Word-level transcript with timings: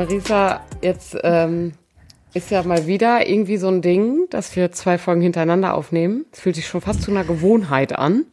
Marisa, 0.00 0.62
jetzt 0.80 1.14
ähm, 1.24 1.74
ist 2.32 2.50
ja 2.50 2.62
mal 2.62 2.86
wieder 2.86 3.28
irgendwie 3.28 3.58
so 3.58 3.68
ein 3.68 3.82
Ding, 3.82 4.28
dass 4.30 4.56
wir 4.56 4.72
zwei 4.72 4.96
Folgen 4.96 5.20
hintereinander 5.20 5.74
aufnehmen. 5.74 6.24
Es 6.32 6.40
fühlt 6.40 6.56
sich 6.56 6.66
schon 6.66 6.80
fast 6.80 7.02
zu 7.02 7.10
einer 7.10 7.22
Gewohnheit 7.22 7.98
an. 7.98 8.24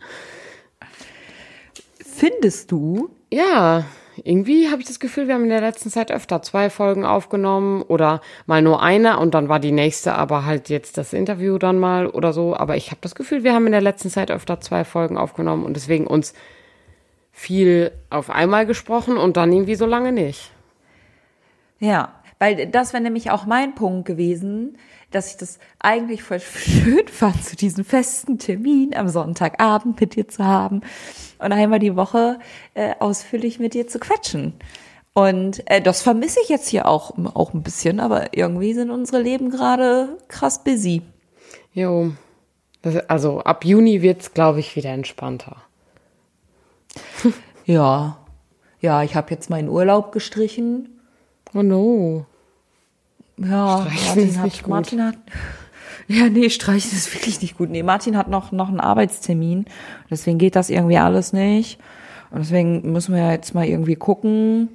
Findest 1.99 2.71
du? 2.71 3.09
Ja, 3.29 3.83
irgendwie 4.23 4.69
habe 4.69 4.81
ich 4.81 4.87
das 4.87 5.01
Gefühl, 5.01 5.27
wir 5.27 5.33
haben 5.33 5.43
in 5.43 5.49
der 5.49 5.59
letzten 5.59 5.89
Zeit 5.89 6.09
öfter 6.09 6.41
zwei 6.41 6.69
Folgen 6.69 7.03
aufgenommen 7.03 7.81
oder 7.81 8.21
mal 8.45 8.61
nur 8.61 8.81
eine 8.81 9.19
und 9.19 9.33
dann 9.33 9.49
war 9.49 9.59
die 9.59 9.73
nächste 9.73 10.15
aber 10.15 10.45
halt 10.45 10.69
jetzt 10.69 10.97
das 10.97 11.11
Interview 11.11 11.57
dann 11.57 11.79
mal 11.79 12.07
oder 12.07 12.31
so. 12.31 12.55
Aber 12.55 12.77
ich 12.77 12.91
habe 12.91 13.01
das 13.01 13.13
Gefühl, 13.13 13.43
wir 13.43 13.53
haben 13.53 13.65
in 13.65 13.73
der 13.73 13.81
letzten 13.81 14.09
Zeit 14.09 14.31
öfter 14.31 14.61
zwei 14.61 14.85
Folgen 14.85 15.17
aufgenommen 15.17 15.65
und 15.65 15.73
deswegen 15.73 16.07
uns 16.07 16.33
viel 17.33 17.91
auf 18.09 18.29
einmal 18.29 18.65
gesprochen 18.65 19.17
und 19.17 19.35
dann 19.35 19.51
irgendwie 19.51 19.75
so 19.75 19.85
lange 19.85 20.13
nicht. 20.13 20.53
Ja, 21.79 22.13
weil 22.39 22.67
das 22.67 22.93
wäre 22.93 23.03
nämlich 23.03 23.31
auch 23.31 23.45
mein 23.45 23.75
Punkt 23.75 24.05
gewesen, 24.05 24.77
dass 25.11 25.31
ich 25.31 25.37
das 25.37 25.59
eigentlich 25.79 26.23
voll 26.23 26.39
schön 26.39 27.07
fand, 27.07 27.43
zu 27.43 27.55
diesem 27.55 27.85
festen 27.85 28.37
Termin 28.39 28.95
am 28.95 29.07
Sonntagabend 29.07 29.99
mit 29.99 30.15
dir 30.15 30.27
zu 30.27 30.43
haben 30.43 30.81
und 31.39 31.51
einmal 31.51 31.79
die 31.79 31.95
Woche 31.95 32.39
äh, 32.73 32.93
ausführlich 32.99 33.59
mit 33.59 33.73
dir 33.73 33.87
zu 33.87 33.99
quatschen. 33.99 34.53
Und 35.13 35.67
äh, 35.71 35.81
das 35.81 36.03
vermisse 36.03 36.39
ich 36.43 36.49
jetzt 36.49 36.67
hier 36.67 36.85
auch, 36.85 37.17
auch 37.33 37.53
ein 37.53 37.63
bisschen, 37.63 37.99
aber 37.99 38.37
irgendwie 38.37 38.73
sind 38.73 38.91
unsere 38.91 39.21
Leben 39.21 39.49
gerade 39.49 40.17
krass 40.27 40.63
busy. 40.63 41.01
Jo. 41.73 42.11
Das, 42.83 42.97
also 43.09 43.39
ab 43.39 43.65
Juni 43.65 44.03
wird's, 44.03 44.33
glaube 44.33 44.59
ich, 44.59 44.75
wieder 44.75 44.91
entspannter. 44.91 45.57
ja. 47.65 48.19
Ja, 48.79 49.01
ich 49.01 49.15
habe 49.15 49.31
jetzt 49.31 49.49
meinen 49.49 49.69
Urlaub 49.69 50.11
gestrichen. 50.11 50.96
Oh 51.53 51.63
no. 51.63 52.25
Ja, 53.37 53.87
Streichen 53.89 54.35
Martin 54.35 54.41
hat. 54.41 54.67
Martin 54.67 55.03
hat. 55.03 55.17
Ja, 56.09 56.29
nee, 56.29 56.49
streichen 56.49 56.93
ist 56.93 57.13
wirklich 57.13 57.41
nicht 57.41 57.57
gut. 57.57 57.69
Nee, 57.69 57.83
Martin 57.83 58.15
hat 58.15 58.29
noch, 58.29 58.53
noch 58.53 58.69
einen 58.69 58.79
Arbeitstermin. 58.79 59.65
Deswegen 60.09 60.37
geht 60.37 60.55
das 60.55 60.69
irgendwie 60.69 60.97
alles 60.97 61.33
nicht. 61.33 61.79
Und 62.31 62.39
deswegen 62.39 62.93
müssen 62.93 63.13
wir 63.13 63.23
ja 63.23 63.31
jetzt 63.33 63.53
mal 63.53 63.65
irgendwie 63.65 63.97
gucken, 63.97 64.69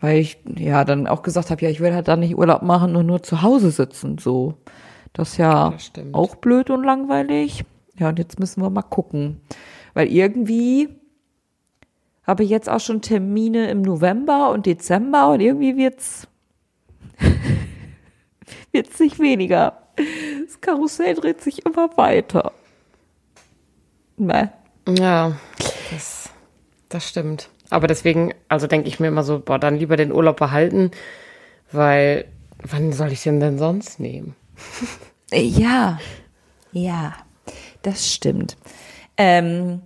weil 0.00 0.18
ich 0.18 0.38
ja 0.56 0.84
dann 0.84 1.06
auch 1.06 1.22
gesagt 1.22 1.50
habe, 1.50 1.62
ja, 1.62 1.70
ich 1.70 1.78
will 1.78 1.94
halt 1.94 2.08
dann 2.08 2.18
nicht 2.18 2.36
Urlaub 2.36 2.62
machen 2.62 2.96
und 2.96 3.06
nur 3.06 3.22
zu 3.22 3.42
Hause 3.42 3.70
sitzen. 3.70 4.18
So. 4.18 4.54
Das 5.12 5.30
ist 5.30 5.36
ja 5.36 5.70
Das 5.70 5.92
auch 6.12 6.34
blöd 6.34 6.70
und 6.70 6.82
langweilig. 6.82 7.64
Ja, 7.96 8.08
und 8.08 8.18
jetzt 8.18 8.40
müssen 8.40 8.60
wir 8.60 8.70
mal 8.70 8.82
gucken. 8.82 9.40
Weil 9.92 10.08
irgendwie 10.08 10.88
habe 12.26 12.44
ich 12.44 12.50
jetzt 12.50 12.68
auch 12.68 12.80
schon 12.80 13.02
Termine 13.02 13.70
im 13.70 13.82
November 13.82 14.50
und 14.50 14.66
Dezember 14.66 15.30
und 15.30 15.40
irgendwie 15.40 15.76
wird's 15.76 16.26
wird's 18.72 18.98
nicht 18.98 19.18
weniger. 19.18 19.80
Das 20.44 20.60
Karussell 20.60 21.14
dreht 21.14 21.40
sich 21.40 21.64
immer 21.64 21.96
weiter. 21.96 22.52
Ne? 24.16 24.52
Ja, 24.88 25.32
das, 25.90 26.30
das 26.88 27.08
stimmt. 27.08 27.48
Aber 27.70 27.86
deswegen, 27.86 28.34
also 28.48 28.66
denke 28.66 28.88
ich 28.88 29.00
mir 29.00 29.08
immer 29.08 29.22
so, 29.22 29.40
boah, 29.40 29.58
dann 29.58 29.76
lieber 29.76 29.96
den 29.96 30.12
Urlaub 30.12 30.36
behalten, 30.36 30.90
weil 31.72 32.26
wann 32.58 32.92
soll 32.92 33.12
ich 33.12 33.22
den 33.22 33.40
denn 33.40 33.58
sonst 33.58 34.00
nehmen? 34.00 34.36
Ja, 35.32 35.98
ja, 36.72 37.14
das 37.82 38.12
stimmt. 38.12 38.56
Ähm, 39.16 39.82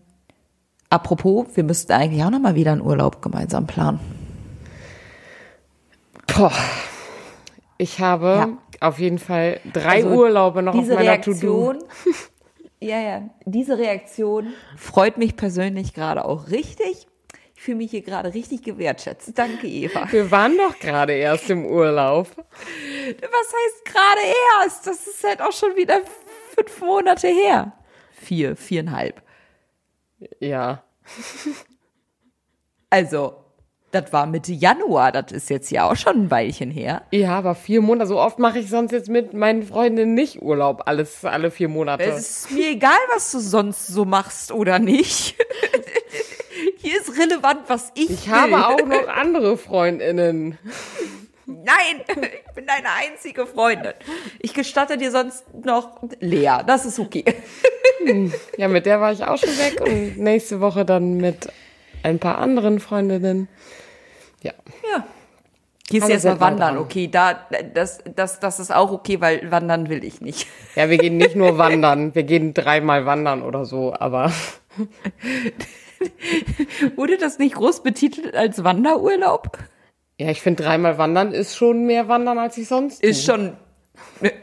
apropos, 0.90 1.46
wir 1.54 1.64
müssten 1.64 1.92
eigentlich 1.92 2.22
auch 2.24 2.30
noch 2.30 2.38
mal 2.40 2.54
wieder 2.54 2.72
einen 2.72 2.80
Urlaub 2.82 3.22
gemeinsam 3.22 3.66
planen. 3.66 4.00
Boah, 6.36 6.52
ich 7.78 8.00
habe 8.00 8.26
Ja. 8.80 8.88
auf 8.88 8.98
jeden 8.98 9.18
Fall 9.18 9.60
drei 9.72 9.96
Also, 10.04 10.08
Urlaube 10.10 10.62
noch 10.62 10.74
auf 10.74 10.80
diese 10.80 10.94
meiner 10.94 11.20
To-Do. 11.20 11.74
Ja, 12.80 13.00
ja, 13.00 13.22
diese 13.44 13.76
Reaktion 13.76 14.52
freut 14.76 15.18
mich 15.18 15.34
persönlich 15.34 15.94
gerade 15.94 16.24
auch 16.24 16.48
richtig. 16.52 17.08
Ich 17.56 17.60
fühle 17.60 17.78
mich 17.78 17.90
hier 17.90 18.02
gerade 18.02 18.34
richtig 18.34 18.62
gewertschätzt. 18.62 19.36
Danke, 19.36 19.66
Eva. 19.66 20.06
Wir 20.12 20.30
waren 20.30 20.56
doch 20.56 20.78
gerade 20.78 21.12
erst 21.14 21.50
im 21.50 21.66
Urlaub. 21.66 22.28
Was 22.36 22.44
heißt 22.46 23.84
gerade 23.84 24.20
erst? 24.62 24.86
Das 24.86 25.08
ist 25.08 25.24
halt 25.26 25.42
auch 25.42 25.50
schon 25.50 25.74
wieder 25.74 26.02
fünf 26.54 26.80
Monate 26.80 27.26
her. 27.26 27.72
Vier, 28.12 28.54
viereinhalb. 28.54 29.22
Ja. 30.40 30.82
Also, 32.90 33.34
das 33.90 34.12
war 34.12 34.26
Mitte 34.26 34.52
Januar. 34.52 35.12
Das 35.12 35.30
ist 35.32 35.50
jetzt 35.50 35.70
ja 35.70 35.90
auch 35.90 35.96
schon 35.96 36.22
ein 36.24 36.30
Weilchen 36.30 36.70
her. 36.70 37.02
Ja, 37.10 37.36
aber 37.36 37.54
vier 37.54 37.82
Monate, 37.82 38.08
so 38.08 38.18
oft 38.18 38.38
mache 38.38 38.58
ich 38.60 38.70
sonst 38.70 38.92
jetzt 38.92 39.10
mit 39.10 39.34
meinen 39.34 39.62
Freundinnen 39.62 40.14
nicht 40.14 40.40
Urlaub, 40.40 40.82
alles, 40.86 41.22
alle 41.24 41.50
vier 41.50 41.68
Monate. 41.68 42.04
Es 42.04 42.46
ist 42.46 42.50
mir 42.50 42.70
egal, 42.70 42.96
was 43.14 43.30
du 43.32 43.40
sonst 43.40 43.86
so 43.88 44.04
machst 44.06 44.52
oder 44.52 44.78
nicht. 44.78 45.36
Hier 46.78 46.98
ist 46.98 47.18
relevant, 47.18 47.60
was 47.68 47.92
ich, 47.94 48.08
Ich 48.10 48.26
will. 48.26 48.34
habe 48.34 48.66
auch 48.68 48.86
noch 48.86 49.06
andere 49.08 49.58
Freundinnen. 49.58 50.56
Nein, 51.48 52.02
ich 52.06 52.54
bin 52.54 52.66
deine 52.66 52.90
einzige 52.90 53.46
Freundin. 53.46 53.94
Ich 54.38 54.52
gestatte 54.52 54.98
dir 54.98 55.10
sonst 55.10 55.44
noch 55.64 56.02
Lea. 56.20 56.58
Das 56.66 56.84
ist 56.84 56.98
okay. 56.98 57.24
Ja, 58.56 58.68
mit 58.68 58.86
der 58.86 59.00
war 59.00 59.12
ich 59.12 59.24
auch 59.24 59.38
schon 59.38 59.58
weg 59.58 59.80
und 59.80 60.18
nächste 60.18 60.60
Woche 60.60 60.84
dann 60.84 61.16
mit 61.16 61.48
ein 62.02 62.18
paar 62.18 62.38
anderen 62.38 62.80
Freundinnen. 62.80 63.48
Ja. 64.42 64.52
Ja. 64.92 65.06
Gehst 65.88 66.04
Aber 66.04 66.12
jetzt 66.12 66.24
mal 66.24 66.38
wandern, 66.38 66.74
dran. 66.74 66.84
okay, 66.84 67.08
da, 67.08 67.46
das, 67.74 68.00
das, 68.14 68.40
das 68.40 68.60
ist 68.60 68.72
auch 68.72 68.92
okay, 68.92 69.22
weil 69.22 69.50
wandern 69.50 69.88
will 69.88 70.04
ich 70.04 70.20
nicht. 70.20 70.46
Ja, 70.76 70.90
wir 70.90 70.98
gehen 70.98 71.16
nicht 71.16 71.34
nur 71.34 71.56
wandern, 71.56 72.14
wir 72.14 72.24
gehen 72.24 72.52
dreimal 72.52 73.06
wandern 73.06 73.42
oder 73.42 73.64
so, 73.64 73.94
aber 73.98 74.30
Wurde 76.96 77.18
das 77.18 77.38
nicht 77.38 77.54
groß 77.54 77.82
betitelt 77.82 78.34
als 78.34 78.62
Wanderurlaub? 78.62 79.58
Ja, 80.18 80.28
ich 80.30 80.40
finde 80.42 80.62
dreimal 80.64 80.98
wandern 80.98 81.32
ist 81.32 81.56
schon 81.56 81.86
mehr 81.86 82.08
wandern, 82.08 82.38
als 82.38 82.58
ich 82.58 82.68
sonst 82.68 83.02
Ist 83.02 83.24
tue. 83.24 83.34
schon, 83.34 83.52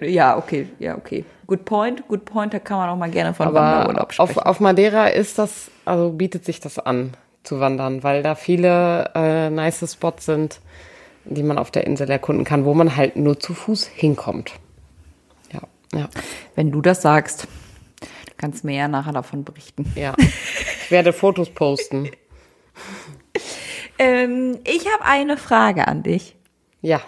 ja, 0.01 0.37
okay, 0.37 0.69
ja, 0.79 0.97
okay. 0.97 1.25
Good 1.47 1.65
point, 1.65 2.07
good 2.07 2.25
point, 2.25 2.53
da 2.53 2.59
kann 2.59 2.77
man 2.77 2.89
auch 2.89 2.95
mal 2.97 3.11
gerne 3.11 3.33
von 3.33 3.45
Aber 3.47 3.59
Wanderurlaub 3.61 4.07
auf, 4.19 4.31
sprechen. 4.31 4.39
auf 4.47 4.59
Madeira 4.59 5.07
ist 5.07 5.37
das, 5.37 5.69
also 5.85 6.09
bietet 6.11 6.43
sich 6.45 6.59
das 6.59 6.79
an 6.79 7.13
zu 7.43 7.59
wandern, 7.59 8.01
weil 8.03 8.23
da 8.23 8.33
viele 8.35 9.11
äh, 9.13 9.49
nice 9.51 9.91
Spots 9.93 10.25
sind, 10.25 10.59
die 11.25 11.43
man 11.43 11.57
auf 11.59 11.69
der 11.71 11.85
Insel 11.85 12.09
erkunden 12.09 12.43
kann, 12.45 12.65
wo 12.65 12.73
man 12.73 12.95
halt 12.95 13.15
nur 13.17 13.39
zu 13.39 13.53
Fuß 13.53 13.85
hinkommt. 13.87 14.53
Ja, 15.53 15.61
ja, 15.93 16.09
Wenn 16.55 16.71
du 16.71 16.81
das 16.81 17.01
sagst, 17.03 17.47
du 18.01 18.33
kannst 18.37 18.63
mir 18.63 18.75
ja 18.75 18.87
nachher 18.87 19.13
davon 19.13 19.43
berichten. 19.43 19.91
ja. 19.95 20.13
Ich 20.17 20.91
werde 20.91 21.13
Fotos 21.13 21.49
posten. 21.49 22.09
Ähm, 23.97 24.59
ich 24.66 24.85
habe 24.91 25.06
eine 25.06 25.38
Frage 25.38 25.88
an 25.88 26.03
dich. 26.03 26.35
Ja. 26.81 27.01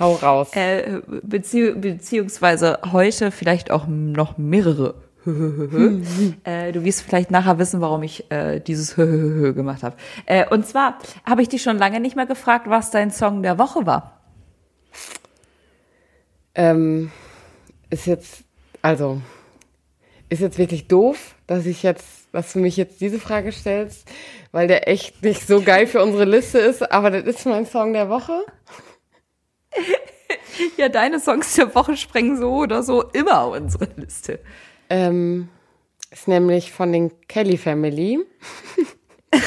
Hau 0.00 0.14
raus. 0.14 0.50
Äh, 0.54 1.00
bezieh 1.22 1.72
beziehungsweise 1.72 2.80
heute 2.90 3.30
vielleicht 3.30 3.70
auch 3.70 3.86
noch 3.86 4.38
mehrere. 4.38 4.94
äh, 6.44 6.72
du 6.72 6.84
wirst 6.84 7.02
vielleicht 7.02 7.30
nachher 7.30 7.58
wissen, 7.58 7.80
warum 7.80 8.02
ich 8.02 8.30
äh, 8.30 8.60
dieses 8.60 8.94
gemacht 8.96 9.82
habe. 9.82 9.96
Äh, 10.26 10.46
und 10.48 10.66
zwar 10.66 10.98
habe 11.24 11.42
ich 11.42 11.48
dich 11.48 11.62
schon 11.62 11.78
lange 11.78 12.00
nicht 12.00 12.16
mehr 12.16 12.26
gefragt, 12.26 12.68
was 12.68 12.90
dein 12.90 13.10
Song 13.10 13.42
der 13.42 13.58
Woche 13.58 13.86
war. 13.86 14.20
Ähm, 16.54 17.10
ist 17.90 18.06
jetzt, 18.06 18.44
also, 18.82 19.20
ist 20.28 20.40
jetzt 20.40 20.58
wirklich 20.58 20.88
doof, 20.88 21.34
dass 21.46 21.66
ich 21.66 21.82
jetzt, 21.82 22.23
dass 22.34 22.52
du 22.52 22.58
mich 22.58 22.76
jetzt 22.76 23.00
diese 23.00 23.20
Frage 23.20 23.52
stellst, 23.52 24.10
weil 24.50 24.66
der 24.66 24.88
echt 24.88 25.22
nicht 25.22 25.46
so 25.46 25.62
geil 25.62 25.86
für 25.86 26.02
unsere 26.02 26.24
Liste 26.24 26.58
ist, 26.58 26.90
aber 26.90 27.10
das 27.10 27.22
ist 27.22 27.46
mein 27.46 27.64
Song 27.64 27.92
der 27.92 28.08
Woche. 28.10 28.44
Ja, 30.76 30.88
deine 30.88 31.18
Songs 31.18 31.54
der 31.56 31.74
Woche 31.74 31.96
sprengen 31.96 32.36
so 32.38 32.52
oder 32.54 32.84
so 32.84 33.02
immer 33.10 33.48
unsere 33.48 33.88
Liste. 33.96 34.38
Ähm, 34.88 35.48
ist 36.12 36.28
nämlich 36.28 36.70
von 36.70 36.92
den 36.92 37.10
Kelly 37.26 37.56
Family. 37.56 38.20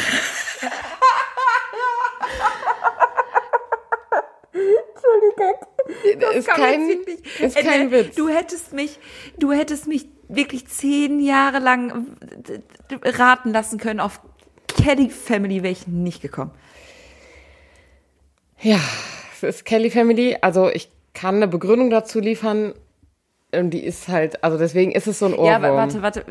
Entschuldigung. 6.14 6.34
Ist 6.36 6.48
kein, 6.48 6.88
wirklich- 6.88 7.40
ist 7.42 7.58
kein 7.58 7.92
Witz. 7.92 8.16
Du 8.16 8.28
hättest 8.30 8.74
mich, 8.74 9.00
du 9.38 9.52
hättest 9.52 9.88
mich 9.88 10.08
wirklich 10.30 10.68
zehn 10.68 11.20
Jahre 11.20 11.60
lang 11.60 12.08
äh, 12.50 13.10
raten 13.10 13.52
lassen 13.52 13.80
können. 13.80 14.00
Auf 14.00 14.20
Kelly 14.68 15.10
Family 15.10 15.64
wäre 15.64 15.72
ich 15.72 15.88
nicht 15.88 16.22
gekommen. 16.22 16.52
Ja, 18.62 18.80
es 19.34 19.44
ist 19.44 19.66
Kelly 19.66 19.90
Family. 19.90 20.38
Also 20.42 20.70
ich 20.70 20.90
kann 21.14 21.36
eine 21.36 21.48
Begründung 21.48 21.90
dazu 21.90 22.20
liefern. 22.20 22.74
Und 23.54 23.70
die 23.72 23.84
ist 23.84 24.08
halt, 24.10 24.44
also 24.44 24.58
deswegen 24.58 24.92
ist 24.92 25.08
es 25.08 25.20
so 25.20 25.26
ein 25.28 25.34
Ohrwurm. 25.34 25.46
Ja, 25.48 25.56
aber 25.56 25.74
warte, 25.76 26.02
warte. 26.02 26.26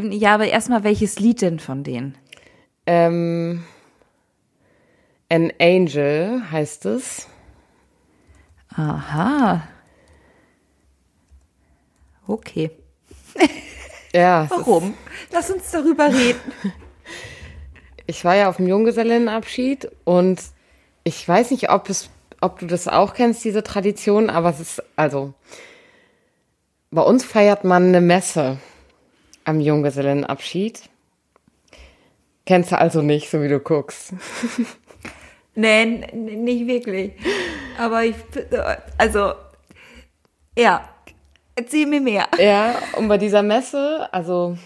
Ja, 0.00 0.34
aber 0.34 0.48
erstmal, 0.48 0.82
welches 0.82 1.20
Lied 1.20 1.42
denn 1.42 1.58
von 1.60 1.84
denen? 1.84 2.16
Ähm, 2.86 3.62
An 5.28 5.52
Angel 5.60 6.42
heißt 6.50 6.86
es. 6.86 7.28
Aha. 8.76 9.62
Okay. 12.26 12.70
Ja, 14.12 14.48
Warum? 14.50 14.94
Lass 15.30 15.50
uns 15.52 15.70
darüber 15.70 16.12
reden. 16.12 16.40
ich 18.08 18.24
war 18.24 18.34
ja 18.34 18.48
auf 18.48 18.56
dem 18.56 18.66
Junggesellinnenabschied 18.66 19.88
und 20.02 20.42
ich 21.04 21.28
weiß 21.28 21.52
nicht, 21.52 21.70
ob 21.70 21.88
es, 21.88 22.10
ob 22.40 22.58
du 22.58 22.66
das 22.66 22.88
auch 22.88 23.14
kennst, 23.14 23.44
diese 23.44 23.62
Tradition, 23.62 24.28
aber 24.28 24.50
es 24.50 24.58
ist, 24.58 24.82
also, 24.96 25.32
bei 26.90 27.02
uns 27.02 27.24
feiert 27.24 27.62
man 27.62 27.84
eine 27.84 28.00
Messe 28.00 28.58
am 29.44 29.60
Junggesellinnenabschied. 29.60 30.80
Kennst 32.46 32.72
du 32.72 32.78
also 32.78 33.02
nicht, 33.02 33.30
so 33.30 33.40
wie 33.42 33.48
du 33.48 33.60
guckst. 33.60 34.12
Nee, 35.56 35.82
n- 35.82 36.44
nicht 36.44 36.66
wirklich. 36.68 37.12
Aber 37.80 38.04
ich, 38.04 38.14
also, 38.98 39.32
ja. 40.56 40.84
Erzähl 41.56 41.86
mir 41.86 42.00
mehr. 42.00 42.26
Ja, 42.38 42.74
und 42.96 43.08
bei 43.08 43.16
dieser 43.16 43.42
Messe, 43.42 44.06
also, 44.12 44.56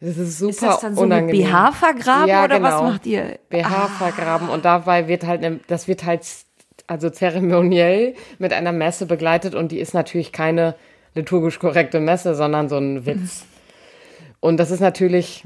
das 0.00 0.16
ist 0.16 0.38
super 0.38 0.50
Ist 0.50 0.62
das 0.62 0.80
dann 0.80 0.94
so 0.96 1.02
unangenehm. 1.02 1.46
BH 1.46 1.72
vergraben 1.72 2.28
Ja, 2.28 2.44
oder 2.44 2.60
was 2.62 2.76
genau. 2.76 2.90
macht 2.90 3.06
ihr? 3.06 3.38
BH 3.48 3.88
vergraben 3.98 4.48
und 4.48 4.64
dabei 4.64 5.06
wird 5.06 5.24
halt, 5.24 5.40
ne, 5.40 5.60
das 5.68 5.86
wird 5.86 6.04
halt 6.04 6.26
also 6.88 7.10
zeremoniell 7.10 8.14
mit 8.38 8.52
einer 8.52 8.72
Messe 8.72 9.06
begleitet 9.06 9.54
und 9.54 9.70
die 9.72 9.78
ist 9.78 9.94
natürlich 9.94 10.32
keine 10.32 10.74
liturgisch 11.14 11.58
korrekte 11.58 12.00
Messe, 12.00 12.34
sondern 12.34 12.68
so 12.68 12.76
ein 12.76 13.06
Witz. 13.06 13.44
Und 14.40 14.58
das 14.58 14.70
ist 14.70 14.80
natürlich 14.80 15.44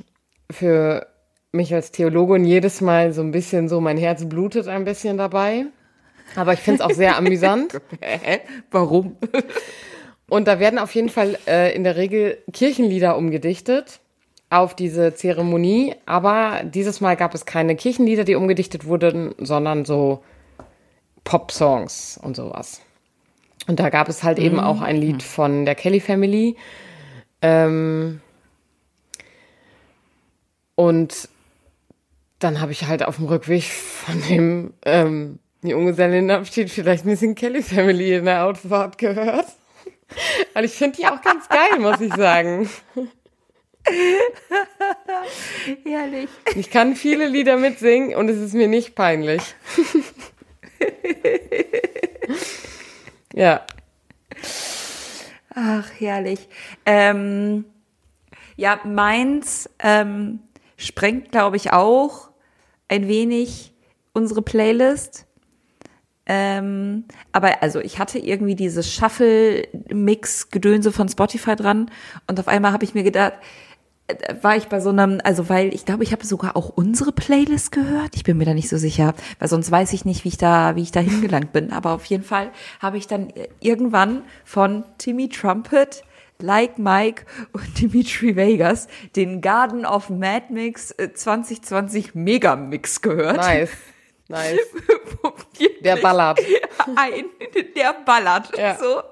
für 0.50 1.06
mich 1.52 1.74
als 1.74 1.92
Theologin 1.92 2.44
jedes 2.44 2.80
Mal 2.80 3.12
so 3.12 3.22
ein 3.22 3.32
bisschen 3.32 3.68
so, 3.68 3.80
mein 3.80 3.96
Herz 3.98 4.24
blutet 4.26 4.68
ein 4.68 4.84
bisschen 4.84 5.16
dabei. 5.18 5.66
Aber 6.34 6.52
ich 6.52 6.60
finde 6.60 6.82
es 6.82 6.90
auch 6.90 6.94
sehr 6.94 7.16
amüsant. 7.16 7.80
Warum? 8.70 9.16
Und 10.28 10.48
da 10.48 10.58
werden 10.58 10.78
auf 10.78 10.94
jeden 10.94 11.08
Fall 11.08 11.38
äh, 11.46 11.74
in 11.74 11.84
der 11.84 11.96
Regel 11.96 12.38
Kirchenlieder 12.52 13.16
umgedichtet 13.16 14.00
auf 14.50 14.74
diese 14.74 15.14
Zeremonie. 15.14 15.94
Aber 16.06 16.62
dieses 16.64 17.00
Mal 17.00 17.16
gab 17.16 17.34
es 17.34 17.44
keine 17.44 17.76
Kirchenlieder, 17.76 18.24
die 18.24 18.34
umgedichtet 18.34 18.86
wurden, 18.86 19.34
sondern 19.38 19.84
so 19.84 20.22
Pop-Songs 21.24 22.18
und 22.22 22.36
sowas. 22.36 22.80
Und 23.66 23.78
da 23.78 23.90
gab 23.90 24.08
es 24.08 24.22
halt 24.22 24.38
eben 24.38 24.58
auch 24.58 24.80
ein 24.80 24.96
Lied 24.96 25.22
von 25.22 25.64
der 25.64 25.74
Kelly 25.74 26.00
Family. 26.00 26.56
Ähm, 27.40 28.20
und 30.74 31.28
dann 32.38 32.60
habe 32.60 32.72
ich 32.72 32.86
halt 32.86 33.04
auf 33.04 33.16
dem 33.16 33.26
Rückweg 33.26 33.64
von 33.64 34.20
dem 34.28 34.74
ähm, 34.84 35.38
Junggesellinnenabschied 35.62 36.70
vielleicht 36.70 37.04
ein 37.04 37.10
bisschen 37.10 37.34
Kelly 37.34 37.62
Family 37.62 38.16
in 38.16 38.24
der 38.24 38.44
Outfahrt 38.44 38.98
gehört. 38.98 39.46
Weil 40.52 40.64
ich 40.64 40.72
finde 40.72 40.98
die 40.98 41.06
auch 41.06 41.22
ganz 41.22 41.48
geil, 41.48 41.78
muss 41.78 42.00
ich 42.00 42.12
sagen. 42.14 42.68
Herrlich. 45.84 46.28
Ich 46.54 46.70
kann 46.70 46.94
viele 46.94 47.26
Lieder 47.26 47.56
mitsingen 47.56 48.14
und 48.14 48.28
es 48.28 48.38
ist 48.38 48.54
mir 48.54 48.68
nicht 48.68 48.94
peinlich. 48.94 49.42
ja. 53.34 53.64
Ach, 55.54 55.90
herrlich. 55.98 56.48
Ähm, 56.86 57.64
ja, 58.56 58.80
meins 58.84 59.68
ähm, 59.78 60.40
sprengt, 60.76 61.32
glaube 61.32 61.56
ich, 61.56 61.72
auch 61.72 62.30
ein 62.88 63.08
wenig 63.08 63.72
unsere 64.12 64.42
Playlist. 64.42 65.26
Ähm, 66.26 67.04
aber 67.32 67.62
also 67.62 67.80
ich 67.80 67.98
hatte 67.98 68.18
irgendwie 68.18 68.54
dieses 68.54 68.92
Shuffle-Mix-Gedönse 68.94 70.92
von 70.92 71.08
Spotify 71.08 71.56
dran 71.56 71.90
und 72.28 72.38
auf 72.38 72.46
einmal 72.46 72.72
habe 72.72 72.84
ich 72.84 72.94
mir 72.94 73.02
gedacht, 73.02 73.32
äh, 74.06 74.36
war 74.40 74.56
ich 74.56 74.68
bei 74.68 74.78
so 74.78 74.90
einem, 74.90 75.20
also 75.24 75.48
weil 75.48 75.74
ich 75.74 75.84
glaube, 75.84 76.04
ich 76.04 76.12
habe 76.12 76.24
sogar 76.24 76.56
auch 76.56 76.68
unsere 76.68 77.10
Playlist 77.12 77.72
gehört. 77.72 78.14
Ich 78.14 78.22
bin 78.22 78.38
mir 78.38 78.44
da 78.44 78.54
nicht 78.54 78.68
so 78.68 78.76
sicher, 78.76 79.14
weil 79.40 79.48
sonst 79.48 79.70
weiß 79.70 79.92
ich 79.94 80.04
nicht, 80.04 80.24
wie 80.24 80.28
ich 80.28 80.38
da, 80.38 80.76
wie 80.76 80.82
ich 80.82 80.92
da 80.92 81.00
hingelangt 81.00 81.52
bin. 81.52 81.72
Aber 81.72 81.90
auf 81.90 82.04
jeden 82.04 82.24
Fall 82.24 82.52
habe 82.80 82.98
ich 82.98 83.08
dann 83.08 83.32
irgendwann 83.58 84.22
von 84.44 84.84
Timmy 84.98 85.28
Trumpet, 85.28 86.04
Like 86.38 86.78
Mike 86.78 87.24
und 87.52 87.80
Dimitri 87.80 88.36
Vegas 88.36 88.86
den 89.16 89.40
Garden 89.40 89.84
of 89.84 90.08
Mad 90.08 90.46
Mix 90.50 90.92
äh, 90.92 91.12
2020 91.12 92.14
Megamix 92.14 93.00
gehört. 93.00 93.38
Nice. 93.38 93.70
Nice. 94.32 94.60
Der 95.84 95.96
ballert. 95.96 96.40
Ein, 96.96 97.26
der 97.76 97.94
ballert. 98.04 98.56
Ja. 98.56 98.76
So. 98.76 99.02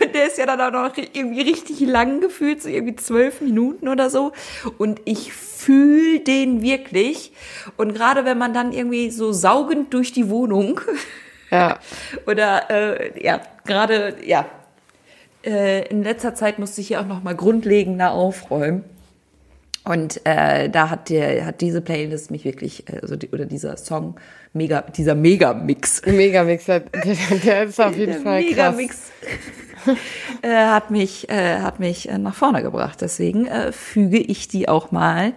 Und 0.00 0.14
der 0.14 0.26
ist 0.26 0.38
ja 0.38 0.46
dann 0.46 0.60
auch 0.60 0.70
noch 0.88 0.96
irgendwie 0.96 1.42
richtig 1.42 1.80
lang 1.80 2.20
gefühlt, 2.20 2.62
so 2.62 2.68
irgendwie 2.68 2.96
zwölf 2.96 3.40
Minuten 3.40 3.88
oder 3.88 4.08
so. 4.08 4.32
Und 4.78 5.00
ich 5.04 5.32
fühle 5.32 6.20
den 6.20 6.62
wirklich. 6.62 7.32
Und 7.76 7.94
gerade 7.94 8.24
wenn 8.24 8.38
man 8.38 8.54
dann 8.54 8.72
irgendwie 8.72 9.10
so 9.10 9.32
saugend 9.32 9.92
durch 9.92 10.12
die 10.12 10.30
Wohnung 10.30 10.80
Ja. 11.50 11.78
oder 12.26 12.70
äh, 12.70 13.22
ja, 13.22 13.40
gerade, 13.66 14.16
ja, 14.24 14.46
äh, 15.44 15.86
in 15.88 16.02
letzter 16.02 16.34
Zeit 16.34 16.58
musste 16.58 16.80
ich 16.80 16.88
hier 16.88 17.00
auch 17.00 17.06
noch 17.06 17.22
mal 17.22 17.34
grundlegender 17.34 18.12
aufräumen. 18.12 18.84
Und 19.84 20.20
äh, 20.24 20.68
da 20.70 20.90
hat 20.90 21.08
der 21.08 21.44
hat 21.44 21.60
diese 21.60 21.80
Playlist 21.80 22.30
mich 22.30 22.44
wirklich, 22.44 22.88
äh, 22.88 23.00
also 23.02 23.16
die, 23.16 23.30
oder 23.30 23.46
dieser 23.46 23.76
Song, 23.76 24.14
mega, 24.52 24.82
dieser 24.82 25.16
Megamix, 25.16 26.02
Megamixer, 26.06 26.80
der, 26.80 27.16
der 27.44 27.62
ist 27.64 27.80
auf 27.80 27.96
jeden 27.96 28.12
der 28.12 28.20
Fall 28.20 28.42
krass. 28.44 28.76
Megamix 28.76 29.10
äh, 30.42 30.48
hat 30.48 30.90
mich, 30.90 31.28
äh, 31.28 31.58
hat 31.58 31.80
mich 31.80 32.08
äh, 32.08 32.18
nach 32.18 32.34
vorne 32.34 32.62
gebracht. 32.62 33.00
Deswegen 33.00 33.46
äh, 33.46 33.72
füge 33.72 34.18
ich 34.18 34.48
die 34.48 34.68
auch 34.68 34.92
mal 34.92 35.32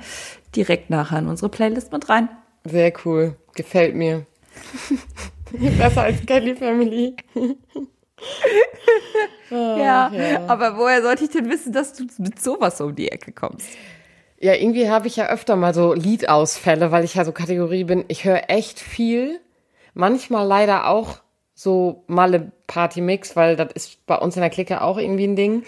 direkt 0.55 0.89
nachher 0.89 1.19
in 1.19 1.27
unsere 1.27 1.49
Playlist 1.49 1.91
mit 1.91 2.07
rein. 2.09 2.29
Sehr 2.65 2.93
cool. 3.03 3.35
Gefällt 3.55 3.95
mir. 3.95 4.25
Besser 5.77 6.03
als 6.03 6.25
Kelly 6.25 6.55
Family. 6.55 7.15
ja, 9.49 10.11
ja. 10.11 10.45
aber 10.47 10.77
woher 10.77 11.01
sollte 11.01 11.25
ich 11.25 11.29
denn 11.31 11.49
wissen, 11.49 11.73
dass 11.73 11.93
du 11.93 12.05
mit 12.17 12.41
sowas 12.41 12.79
um 12.81 12.95
die 12.95 13.11
Ecke 13.11 13.31
kommst? 13.31 13.67
Ja, 14.39 14.53
irgendwie 14.53 14.89
habe 14.89 15.07
ich 15.07 15.15
ja 15.15 15.27
öfter 15.27 15.55
mal 15.55 15.73
so 15.73 15.93
Liedausfälle, 15.93 16.91
weil 16.91 17.03
ich 17.03 17.15
ja 17.15 17.23
so 17.25 17.31
Kategorie 17.31 17.83
bin. 17.85 18.05
Ich 18.09 18.25
höre 18.25 18.49
echt 18.49 18.79
viel. 18.79 19.39
Manchmal 19.93 20.45
leider 20.45 20.87
auch 20.89 21.19
so 21.53 22.03
Malle 22.07 22.51
Party 22.67 22.99
Mix, 22.99 23.35
weil 23.35 23.55
das 23.55 23.71
ist 23.73 24.05
bei 24.05 24.17
uns 24.17 24.35
in 24.35 24.41
der 24.41 24.49
Clique 24.49 24.81
auch 24.81 24.97
irgendwie 24.97 25.25
ein 25.27 25.35
Ding. 25.37 25.63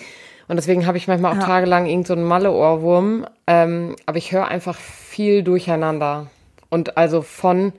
Und 0.50 0.58
deswegen 0.58 0.86
habe 0.86 0.98
ich 0.98 1.08
manchmal 1.08 1.32
auch 1.34 1.38
Ja. 1.42 1.46
tagelang 1.46 1.86
irgend 1.88 2.08
so 2.08 2.14
einen 2.14 2.26
Malle-Ohrwurm. 2.26 3.26
Ähm, 3.48 3.96
aber 4.06 4.18
ich 4.18 4.32
höre 4.34 4.48
einfach 4.48 4.76
viel 4.78 5.44
durcheinander. 5.44 6.28
Und 6.70 6.98
also 6.98 7.22
von 7.22 7.72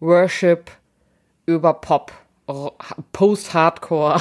Worship 0.00 0.70
über 1.46 1.74
Pop, 1.74 2.12
Post-Hardcore, 3.12 4.20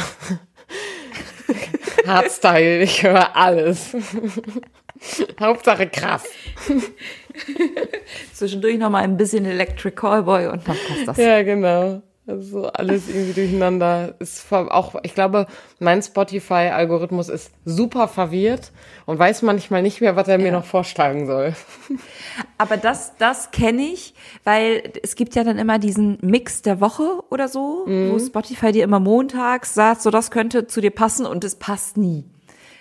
Hardstyle, 2.07 2.81
ich 2.81 3.03
höre 3.03 3.35
alles. 3.35 3.95
Hauptsache 5.39 5.87
krass. 5.87 6.23
Zwischendurch 8.33 8.77
noch 8.77 8.89
mal 8.89 9.03
ein 9.03 9.17
bisschen 9.17 9.45
Electric 9.45 9.95
Callboy 9.95 10.47
und 10.47 10.67
dann 10.67 10.77
passt 10.87 11.07
das. 11.07 11.17
Ja, 11.17 11.43
genau. 11.43 12.01
Also 12.29 12.65
alles 12.67 13.07
irgendwie 13.07 13.31
durcheinander. 13.33 14.15
Ist 14.19 14.51
auch, 14.51 14.95
ich 15.03 15.13
glaube, 15.13 15.47
mein 15.79 16.01
Spotify-Algorithmus 16.01 17.29
ist 17.29 17.51
super 17.63 18.09
verwirrt 18.09 18.73
und 19.05 19.17
weiß 19.17 19.43
manchmal 19.43 19.81
nicht 19.81 20.01
mehr, 20.01 20.17
was 20.17 20.27
er 20.27 20.37
mir 20.37 20.47
Ja. 20.47 20.51
noch 20.51 20.65
vorschlagen 20.65 21.25
soll. 21.25 21.53
Aber 22.57 22.75
das, 22.75 23.15
das 23.17 23.51
kenne 23.51 23.83
ich, 23.83 24.13
weil 24.43 24.91
es 25.03 25.15
gibt 25.15 25.35
ja 25.35 25.45
dann 25.45 25.57
immer 25.57 25.79
diesen 25.79 26.17
Mix 26.21 26.61
der 26.63 26.81
Woche 26.81 27.21
oder 27.29 27.47
so, 27.47 27.85
wo 27.87 28.19
Spotify 28.19 28.73
dir 28.73 28.83
immer 28.83 28.99
montags 28.99 29.73
sagt, 29.73 30.01
so 30.01 30.09
das 30.11 30.29
könnte 30.29 30.67
zu 30.67 30.81
dir 30.81 30.91
passen 30.91 31.25
und 31.25 31.45
es 31.45 31.55
passt 31.55 31.95
nie. 31.95 32.25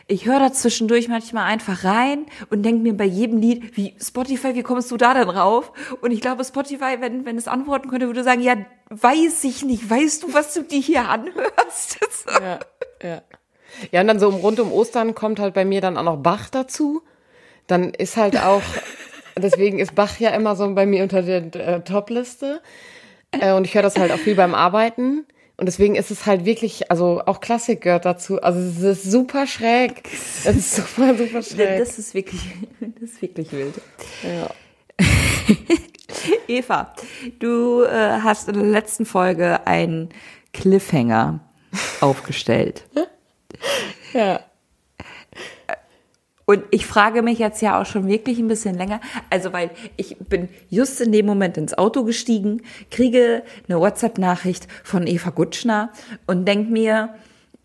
Ich 0.08 0.24
höre 0.26 0.38
da 0.38 0.52
zwischendurch 0.52 1.08
manchmal 1.08 1.44
einfach 1.44 1.82
rein 1.82 2.26
und 2.48 2.62
denke 2.62 2.80
mir 2.80 2.96
bei 2.96 3.04
jedem 3.04 3.38
Lied, 3.38 3.76
wie 3.76 3.96
Spotify, 4.00 4.54
wie 4.54 4.62
kommst 4.62 4.90
du 4.92 4.96
da 4.96 5.14
denn 5.14 5.28
rauf? 5.28 5.72
Und 6.00 6.12
ich 6.12 6.20
glaube, 6.20 6.44
Spotify, 6.44 6.98
wenn, 7.00 7.24
wenn 7.26 7.36
es 7.36 7.48
antworten 7.48 7.88
könnte, 7.88 8.06
würde 8.06 8.22
sagen, 8.22 8.40
ja, 8.40 8.54
weiß 8.90 9.42
ich 9.42 9.64
nicht. 9.64 9.90
Weißt 9.90 10.22
du, 10.22 10.32
was 10.32 10.54
du 10.54 10.62
dir 10.62 10.80
hier 10.80 11.08
anhörst? 11.08 11.98
Ja, 12.40 12.58
ja. 13.02 13.22
Ja, 13.92 14.00
und 14.00 14.08
dann 14.08 14.18
so 14.18 14.28
um, 14.28 14.36
rund 14.36 14.58
um 14.58 14.72
Ostern 14.72 15.14
kommt 15.14 15.38
halt 15.38 15.54
bei 15.54 15.64
mir 15.64 15.80
dann 15.80 15.96
auch 15.96 16.02
noch 16.02 16.16
Bach 16.16 16.50
dazu. 16.50 17.02
Dann 17.66 17.90
ist 17.90 18.16
halt 18.16 18.36
auch, 18.38 18.62
deswegen 19.36 19.78
ist 19.78 19.94
Bach 19.94 20.18
ja 20.18 20.30
immer 20.30 20.56
so 20.56 20.72
bei 20.74 20.86
mir 20.86 21.02
unter 21.02 21.22
der 21.22 21.54
äh, 21.54 21.80
Top-Liste. 21.82 22.62
Äh, 23.32 23.52
und 23.52 23.64
ich 23.64 23.74
höre 23.74 23.82
das 23.82 23.96
halt 23.96 24.12
auch 24.12 24.18
viel 24.18 24.34
beim 24.34 24.54
Arbeiten. 24.54 25.26
Und 25.58 25.66
deswegen 25.66 25.94
ist 25.94 26.10
es 26.10 26.26
halt 26.26 26.44
wirklich, 26.44 26.90
also 26.90 27.22
auch 27.24 27.40
Klassik 27.40 27.80
gehört 27.80 28.04
dazu. 28.04 28.40
Also 28.42 28.60
es 28.60 28.98
ist 28.98 29.10
super 29.10 29.46
schräg. 29.46 30.02
Es 30.44 30.54
ist 30.54 30.76
super, 30.76 31.14
super 31.16 31.42
schräg. 31.42 31.78
Das 31.78 31.98
ist 31.98 32.12
wirklich, 32.12 32.42
das 32.80 33.10
ist 33.10 33.22
wirklich 33.22 33.52
wild. 33.52 33.74
ja. 34.22 34.50
Eva, 36.48 36.94
du 37.38 37.82
äh, 37.82 38.20
hast 38.22 38.48
in 38.48 38.54
der 38.54 38.64
letzten 38.64 39.06
Folge 39.06 39.66
einen 39.66 40.10
Cliffhanger 40.52 41.40
aufgestellt. 42.00 42.84
Ja. 44.12 44.40
Und 46.46 46.62
ich 46.70 46.86
frage 46.86 47.22
mich 47.22 47.40
jetzt 47.40 47.60
ja 47.60 47.80
auch 47.80 47.86
schon 47.86 48.06
wirklich 48.06 48.38
ein 48.38 48.46
bisschen 48.46 48.76
länger, 48.76 49.00
also 49.30 49.52
weil 49.52 49.70
ich 49.96 50.16
bin 50.16 50.48
just 50.70 51.00
in 51.00 51.10
dem 51.10 51.26
Moment 51.26 51.58
ins 51.58 51.76
Auto 51.76 52.04
gestiegen, 52.04 52.62
kriege 52.90 53.42
eine 53.68 53.80
WhatsApp-Nachricht 53.80 54.68
von 54.84 55.08
Eva 55.08 55.30
Gutschner 55.30 55.92
und 56.26 56.46
denk 56.46 56.70
mir, 56.70 57.16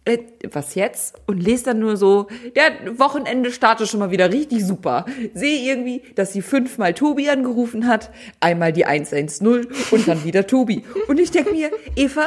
äh, 0.05 0.17
was 0.51 0.73
jetzt? 0.73 1.21
Und 1.27 1.43
lese 1.43 1.65
dann 1.65 1.79
nur 1.79 1.95
so, 1.95 2.27
der 2.55 2.97
Wochenende 2.97 3.51
startet 3.51 3.87
schon 3.87 3.99
mal 3.99 4.09
wieder 4.09 4.31
richtig 4.31 4.65
super. 4.65 5.05
Sehe 5.35 5.59
irgendwie, 5.71 6.01
dass 6.15 6.33
sie 6.33 6.41
fünfmal 6.41 6.95
Tobi 6.95 7.29
angerufen 7.29 7.87
hat, 7.87 8.09
einmal 8.39 8.73
die 8.73 8.85
110 8.85 9.67
und 9.91 10.07
dann 10.07 10.23
wieder 10.23 10.47
Tobi. 10.47 10.83
Und 11.07 11.19
ich 11.19 11.29
denke 11.29 11.51
mir, 11.51 11.69
Eva, 11.95 12.25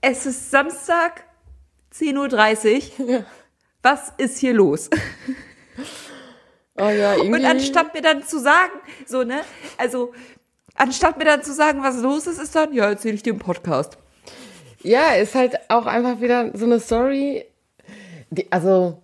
es 0.00 0.24
ist 0.24 0.52
Samstag, 0.52 1.24
10.30 1.92 3.00
Uhr. 3.00 3.24
Was 3.82 4.12
ist 4.16 4.38
hier 4.38 4.54
los? 4.54 4.88
Oh 6.76 6.88
ja, 6.88 7.14
irgendwie. 7.14 7.40
Und 7.40 7.44
anstatt 7.44 7.94
mir 7.94 8.02
dann 8.02 8.22
zu 8.22 8.40
sagen, 8.40 8.72
so, 9.06 9.22
ne, 9.22 9.42
also, 9.78 10.12
anstatt 10.74 11.18
mir 11.18 11.24
dann 11.24 11.42
zu 11.42 11.52
sagen, 11.52 11.82
was 11.82 12.00
los 12.00 12.26
ist, 12.26 12.40
ist 12.40 12.54
dann, 12.56 12.72
ja, 12.72 12.86
erzähle 12.86 13.14
ich 13.14 13.22
dir 13.22 13.32
im 13.32 13.38
Podcast. 13.38 13.96
Ja, 14.82 15.12
ist 15.12 15.34
halt 15.34 15.58
auch 15.68 15.86
einfach 15.86 16.20
wieder 16.20 16.50
so 16.54 16.64
eine 16.66 16.80
Story, 16.80 17.44
die, 18.30 18.50
also, 18.50 19.02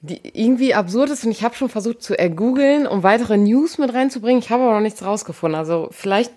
die 0.00 0.20
irgendwie 0.34 0.74
absurd 0.74 1.10
ist 1.10 1.24
und 1.24 1.30
ich 1.30 1.42
habe 1.42 1.54
schon 1.54 1.68
versucht 1.68 2.02
zu 2.02 2.18
ergoogeln, 2.18 2.86
um 2.86 3.02
weitere 3.02 3.36
News 3.36 3.78
mit 3.78 3.94
reinzubringen. 3.94 4.40
Ich 4.40 4.50
habe 4.50 4.64
aber 4.64 4.74
noch 4.74 4.80
nichts 4.80 5.04
rausgefunden. 5.04 5.58
Also 5.58 5.88
vielleicht 5.90 6.32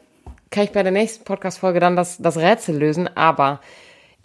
kann 0.50 0.64
ich 0.64 0.72
bei 0.72 0.82
der 0.82 0.92
nächsten 0.92 1.24
Podcast-Folge 1.24 1.80
dann 1.80 1.96
das, 1.96 2.18
das 2.18 2.38
Rätsel 2.38 2.78
lösen, 2.78 3.10
aber 3.16 3.60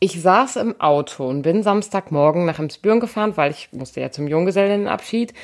ich 0.01 0.21
saß 0.21 0.57
im 0.57 0.81
Auto 0.81 1.27
und 1.27 1.43
bin 1.43 1.63
Samstagmorgen 1.63 2.47
nach 2.47 2.59
Emsbüren 2.59 3.01
gefahren, 3.01 3.37
weil 3.37 3.51
ich 3.51 3.71
musste 3.73 4.01
ja 4.01 4.11
zum 4.11 4.29
Junggesellenabschied 4.29 5.35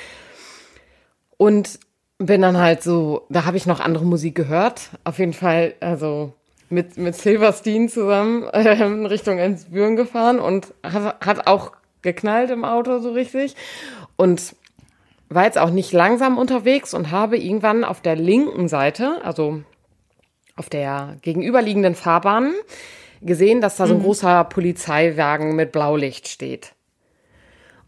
und 1.40 1.78
bin 2.18 2.42
dann 2.42 2.58
halt 2.58 2.82
so, 2.82 3.24
da 3.30 3.46
habe 3.46 3.56
ich 3.56 3.64
noch 3.64 3.80
andere 3.80 4.04
Musik 4.04 4.34
gehört. 4.34 4.90
Auf 5.04 5.18
jeden 5.18 5.32
Fall, 5.32 5.72
also 5.80 6.34
mit, 6.68 6.98
mit 6.98 7.14
Silverstein 7.14 7.88
zusammen 7.88 8.44
äh, 8.52 8.74
in 8.84 9.06
Richtung 9.06 9.38
Ensbüren 9.38 9.96
gefahren 9.96 10.38
und 10.38 10.74
hat, 10.82 11.24
hat 11.24 11.46
auch 11.46 11.72
geknallt 12.02 12.50
im 12.50 12.66
Auto 12.66 12.98
so 12.98 13.12
richtig. 13.12 13.56
Und 14.16 14.54
war 15.30 15.44
jetzt 15.44 15.56
auch 15.56 15.70
nicht 15.70 15.92
langsam 15.92 16.36
unterwegs 16.36 16.92
und 16.92 17.10
habe 17.10 17.38
irgendwann 17.38 17.84
auf 17.84 18.02
der 18.02 18.16
linken 18.16 18.68
Seite, 18.68 19.24
also 19.24 19.62
auf 20.56 20.68
der 20.68 21.16
gegenüberliegenden 21.22 21.94
Fahrbahn, 21.94 22.52
gesehen, 23.22 23.62
dass 23.62 23.76
da 23.76 23.86
so 23.86 23.94
ein 23.94 24.02
großer 24.02 24.44
Polizeiwagen 24.44 25.56
mit 25.56 25.72
Blaulicht 25.72 26.28
steht. 26.28 26.74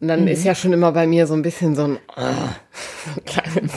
Und 0.02 0.08
dann 0.08 0.26
ist 0.26 0.42
ja 0.42 0.56
schon 0.56 0.72
immer 0.72 0.90
bei 0.90 1.06
mir 1.06 1.28
so 1.28 1.34
ein 1.34 1.42
bisschen 1.42 1.76
so 1.76 1.84
ein, 1.84 1.98
ah, 2.16 2.56
so 3.04 3.20
ein 3.20 3.24
kleines, 3.24 3.72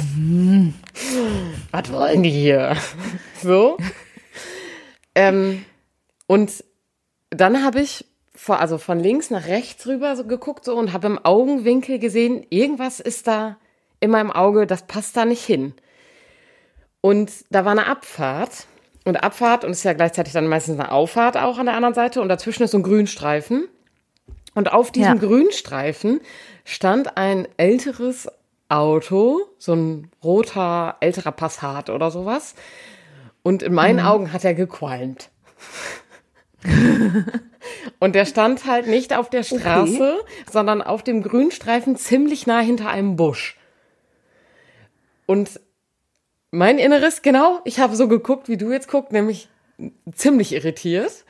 was 1.70 1.92
wollen 1.92 2.24
die 2.24 2.32
hier? 2.32 2.76
So. 3.44 3.78
ähm, 5.14 5.64
und 6.26 6.64
dann 7.30 7.64
habe 7.64 7.80
ich 7.80 8.06
vor, 8.34 8.60
also 8.60 8.80
von 8.80 9.00
links 9.00 9.30
nach 9.30 9.46
rechts 9.46 9.86
rüber 9.86 10.16
so 10.16 10.26
geguckt 10.26 10.66
so 10.66 10.76
und 10.76 10.94
habe 10.94 11.06
im 11.06 11.24
Augenwinkel 11.24 12.00
gesehen, 12.00 12.44
irgendwas 12.50 13.00
ist 13.00 13.28
da 13.28 13.58
in 14.00 14.10
meinem 14.10 14.32
Auge, 14.32 14.66
das 14.66 14.88
passt 14.88 15.16
da 15.16 15.26
nicht 15.26 15.46
hin. 15.46 15.76
Und 17.02 17.32
da 17.52 17.66
war 17.66 17.74
eine 17.74 17.86
Abfahrt 17.86 18.66
und 19.04 19.18
Abfahrt 19.18 19.64
und 19.64 19.70
ist 19.70 19.84
ja 19.84 19.94
gleichzeitig 19.94 20.34
dann 20.34 20.48
meistens 20.48 20.80
eine 20.80 20.92
Auffahrt 20.92 21.38
auch 21.38 21.60
an 21.60 21.68
der 21.68 21.76
anderen 21.76 21.94
Seite 21.94 22.20
und 22.20 22.30
dazwischen 22.30 22.64
ist 22.64 22.72
so 22.72 22.80
ein 22.80 22.84
Grünstreifen. 22.84 23.68
Und 24.56 24.72
auf 24.74 24.92
diesem 24.92 25.16
Ja. 25.16 25.20
Grünstreifen 25.28 26.22
stand 26.64 27.18
ein 27.18 27.48
älteres 27.58 28.28
Auto, 28.70 29.42
so 29.60 29.74
ein 29.74 30.10
roter, 30.24 30.96
älterer 31.02 31.32
Passat 31.34 31.90
oder 31.92 32.10
sowas. 32.10 32.56
Und 33.44 33.62
in 33.62 33.74
meinen 33.74 34.00
Augen 34.00 34.34
hat 34.34 34.44
er 34.44 34.56
gequalmt. 34.56 35.30
Und 38.00 38.16
der 38.16 38.26
stand 38.26 38.66
halt 38.66 38.88
nicht 38.88 39.14
auf 39.16 39.30
der 39.30 39.44
Straße, 39.44 40.20
sondern 40.52 40.82
auf 40.82 41.04
dem 41.04 41.22
Grünstreifen 41.22 41.96
ziemlich 41.96 42.48
nah 42.48 42.60
hinter 42.60 42.90
einem 42.90 43.16
Busch. 43.16 43.58
Und 45.26 45.60
mein 46.52 46.78
Inneres, 46.80 47.22
genau, 47.22 47.60
ich 47.66 47.80
habe 47.80 47.96
so 47.96 48.08
geguckt, 48.08 48.48
wie 48.48 48.58
du 48.58 48.72
jetzt 48.72 48.88
guckst, 48.88 49.12
nämlich 49.12 49.50
ziemlich 50.14 50.54
irritiert 50.54 51.26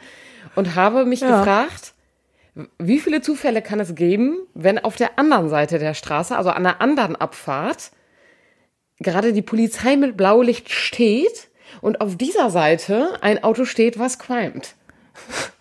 und 0.56 0.76
habe 0.76 1.06
mich 1.06 1.22
Ja. 1.22 1.40
gefragt, 1.40 1.95
wie 2.80 3.00
viele 3.00 3.22
Zufälle 3.22 3.62
kann 3.62 3.80
es 3.80 3.96
geben, 3.96 4.38
wenn 4.54 4.80
auf 4.80 4.96
der 4.96 5.20
anderen 5.20 5.50
Seite 5.50 5.78
der 5.78 5.94
Straße, 5.94 6.36
also 6.36 6.50
an 6.52 6.64
der 6.64 6.82
anderen 6.82 7.16
Abfahrt, 7.16 7.92
gerade 9.00 9.34
die 9.34 9.42
Polizei 9.42 9.98
mit 9.98 10.16
Blaulicht 10.16 10.72
steht 10.72 11.50
und 11.82 12.00
auf 12.00 12.16
dieser 12.16 12.50
Seite 12.50 13.18
ein 13.22 13.44
Auto 13.44 13.66
steht, 13.66 14.00
was 14.00 14.20
qualmt. 14.20 14.76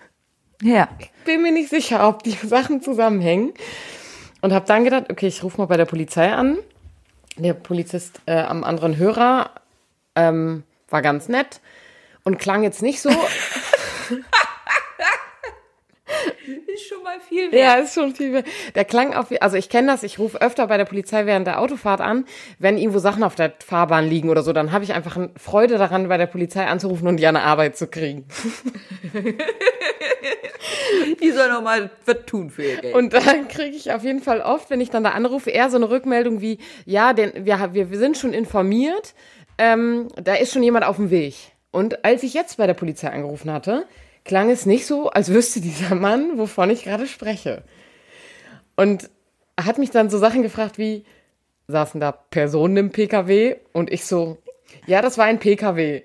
Ja. 0.62 0.88
Bin 1.26 1.42
mir 1.42 1.52
nicht 1.52 1.68
sicher, 1.68 2.08
ob 2.08 2.22
die 2.22 2.30
Sachen 2.30 2.80
zusammenhängen. 2.80 3.52
Und 4.40 4.54
habe 4.54 4.64
dann 4.66 4.84
gedacht, 4.84 5.10
okay, 5.10 5.26
ich 5.26 5.42
rufe 5.42 5.58
mal 5.58 5.66
bei 5.66 5.76
der 5.76 5.84
Polizei 5.84 6.32
an. 6.32 6.56
Der 7.36 7.52
Polizist 7.52 8.20
äh, 8.24 8.40
am 8.40 8.64
anderen 8.64 8.96
Hörer 8.96 9.50
ähm, 10.14 10.62
war 10.88 11.02
ganz 11.02 11.28
nett 11.28 11.60
und 12.22 12.38
klang 12.38 12.62
jetzt 12.62 12.80
nicht 12.80 13.02
so. 13.02 13.10
Ist 16.74 16.88
schon 16.88 17.02
mal 17.04 17.20
viel 17.20 17.54
Ja, 17.54 17.74
ist 17.76 17.94
schon 17.94 18.14
viel. 18.14 18.30
mehr. 18.30 18.44
Der 18.74 18.84
klang 18.84 19.14
auf, 19.14 19.26
also 19.40 19.56
ich 19.56 19.68
kenne 19.68 19.86
das, 19.86 20.02
ich 20.02 20.18
rufe 20.18 20.40
öfter 20.40 20.66
bei 20.66 20.76
der 20.76 20.84
Polizei 20.84 21.24
während 21.24 21.46
der 21.46 21.60
Autofahrt 21.60 22.00
an, 22.00 22.24
wenn 22.58 22.76
irgendwo 22.78 22.98
Sachen 22.98 23.22
auf 23.22 23.36
der 23.36 23.52
Fahrbahn 23.64 24.08
liegen 24.08 24.28
oder 24.28 24.42
so, 24.42 24.52
dann 24.52 24.72
habe 24.72 24.82
ich 24.82 24.92
einfach 24.92 25.16
eine 25.16 25.30
Freude 25.36 25.78
daran, 25.78 26.08
bei 26.08 26.16
der 26.18 26.26
Polizei 26.26 26.66
anzurufen 26.66 27.06
und 27.06 27.18
die 27.18 27.26
an 27.26 27.34
der 27.34 27.44
Arbeit 27.44 27.76
zu 27.76 27.86
kriegen. 27.86 28.26
Die 31.20 31.30
soll 31.30 31.48
noch 31.50 31.62
mal 31.62 31.90
was 32.06 32.24
tun 32.26 32.50
für 32.50 32.62
ihr 32.62 32.76
Geld. 32.76 32.94
Und 32.94 33.12
dann 33.12 33.48
kriege 33.48 33.76
ich 33.76 33.92
auf 33.92 34.02
jeden 34.02 34.20
Fall 34.20 34.40
oft, 34.40 34.70
wenn 34.70 34.80
ich 34.80 34.90
dann 34.90 35.04
da 35.04 35.10
anrufe, 35.10 35.50
eher 35.50 35.70
so 35.70 35.76
eine 35.76 35.90
Rückmeldung 35.90 36.40
wie, 36.40 36.58
ja, 36.84 37.12
denn 37.12 37.44
wir, 37.44 37.70
wir, 37.72 37.90
wir 37.90 37.98
sind 37.98 38.16
schon 38.16 38.32
informiert, 38.32 39.14
ähm, 39.58 40.08
da 40.16 40.34
ist 40.34 40.52
schon 40.52 40.62
jemand 40.62 40.84
auf 40.84 40.96
dem 40.96 41.10
Weg. 41.10 41.34
Und 41.70 42.04
als 42.04 42.22
ich 42.22 42.34
jetzt 42.34 42.56
bei 42.56 42.66
der 42.66 42.74
Polizei 42.74 43.10
angerufen 43.10 43.52
hatte, 43.52 43.86
klang 44.24 44.50
es 44.50 44.66
nicht 44.66 44.86
so, 44.86 45.10
als 45.10 45.32
wüsste 45.32 45.60
dieser 45.60 45.94
Mann, 45.94 46.38
wovon 46.38 46.70
ich 46.70 46.84
gerade 46.84 47.06
spreche. 47.06 47.62
Und 48.76 49.10
er 49.56 49.66
hat 49.66 49.78
mich 49.78 49.90
dann 49.90 50.10
so 50.10 50.18
Sachen 50.18 50.42
gefragt 50.42 50.78
wie, 50.78 51.04
saßen 51.68 52.00
da 52.00 52.12
Personen 52.12 52.76
im 52.76 52.90
PKW? 52.90 53.56
Und 53.72 53.92
ich 53.92 54.04
so, 54.04 54.38
ja, 54.86 55.02
das 55.02 55.18
war 55.18 55.26
ein 55.26 55.38
PKW. 55.38 56.02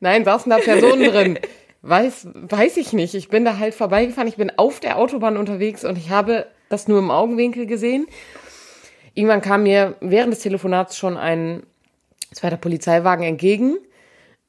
Nein, 0.00 0.24
saßen 0.24 0.50
da 0.50 0.58
Personen 0.58 1.04
drin. 1.10 1.38
Weiß, 1.82 2.28
weiß 2.34 2.76
ich 2.78 2.92
nicht. 2.92 3.14
Ich 3.14 3.28
bin 3.28 3.44
da 3.44 3.58
halt 3.58 3.74
vorbeigefahren. 3.74 4.28
Ich 4.28 4.36
bin 4.36 4.52
auf 4.56 4.80
der 4.80 4.98
Autobahn 4.98 5.36
unterwegs 5.36 5.84
und 5.84 5.98
ich 5.98 6.10
habe 6.10 6.46
das 6.68 6.88
nur 6.88 6.98
im 6.98 7.10
Augenwinkel 7.10 7.66
gesehen. 7.66 8.06
Irgendwann 9.14 9.42
kam 9.42 9.64
mir 9.64 9.96
während 10.00 10.32
des 10.32 10.40
Telefonats 10.40 10.96
schon 10.96 11.16
ein 11.16 11.62
zweiter 12.32 12.56
Polizeiwagen 12.56 13.24
entgegen, 13.24 13.76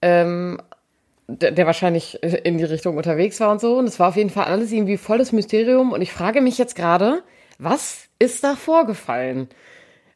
ähm, 0.01 0.59
der, 1.27 1.51
der 1.51 1.65
wahrscheinlich 1.65 2.21
in 2.23 2.57
die 2.57 2.63
Richtung 2.63 2.97
unterwegs 2.97 3.39
war 3.39 3.51
und 3.51 3.61
so. 3.61 3.77
Und 3.77 3.85
es 3.85 3.99
war 3.99 4.09
auf 4.09 4.15
jeden 4.15 4.29
Fall 4.29 4.45
alles 4.45 4.71
irgendwie 4.71 4.97
volles 4.97 5.31
Mysterium. 5.31 5.91
Und 5.91 6.01
ich 6.01 6.11
frage 6.11 6.41
mich 6.41 6.57
jetzt 6.57 6.75
gerade, 6.75 7.23
was 7.57 8.07
ist 8.19 8.43
da 8.43 8.55
vorgefallen? 8.55 9.49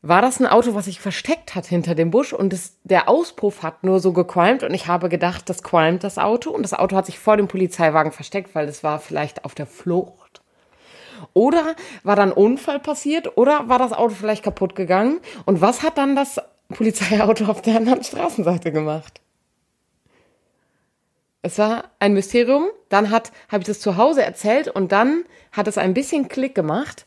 War 0.01 0.21
das 0.21 0.39
ein 0.39 0.47
Auto, 0.47 0.75
was 0.75 0.85
sich 0.85 1.01
versteckt 1.01 1.55
hat 1.55 1.65
hinter 1.65 1.93
dem 1.93 2.09
Busch 2.09 2.31
und 2.31 2.53
das, 2.53 2.77
der 2.85 3.09
Auspuff 3.09 3.63
hat 3.63 3.83
nur 3.83 3.99
so 3.99 4.13
gequalmt 4.13 4.63
und 4.63 4.73
ich 4.73 4.87
habe 4.87 5.09
gedacht, 5.09 5.49
das 5.49 5.61
qualmt 5.61 6.05
das 6.05 6.17
Auto 6.17 6.51
und 6.51 6.63
das 6.63 6.73
Auto 6.73 6.95
hat 6.95 7.05
sich 7.05 7.19
vor 7.19 7.35
dem 7.35 7.49
Polizeiwagen 7.49 8.13
versteckt, 8.13 8.55
weil 8.55 8.69
es 8.69 8.81
war 8.81 8.99
vielleicht 8.99 9.43
auf 9.43 9.55
der 9.55 9.65
Flucht. 9.65 10.41
Oder 11.33 11.75
war 12.03 12.15
da 12.15 12.23
ein 12.23 12.31
Unfall 12.31 12.79
passiert 12.79 13.37
oder 13.37 13.67
war 13.67 13.77
das 13.77 13.91
Auto 13.91 14.15
vielleicht 14.15 14.43
kaputt 14.43 14.73
gegangen 14.73 15.19
und 15.45 15.59
was 15.59 15.83
hat 15.83 15.97
dann 15.97 16.15
das 16.15 16.39
Polizeiauto 16.69 17.45
auf 17.47 17.61
der 17.61 17.75
anderen 17.75 18.01
Straßenseite 18.01 18.71
gemacht? 18.71 19.19
Es 21.41 21.57
war 21.57 21.85
ein 21.99 22.13
Mysterium. 22.13 22.69
Dann 22.89 23.09
hat 23.09 23.31
habe 23.49 23.61
ich 23.61 23.67
das 23.67 23.79
zu 23.79 23.97
Hause 23.97 24.23
erzählt 24.23 24.67
und 24.67 24.91
dann 24.91 25.23
hat 25.51 25.67
es 25.67 25.77
ein 25.77 25.93
bisschen 25.93 26.27
Klick 26.27 26.55
gemacht. 26.55 27.05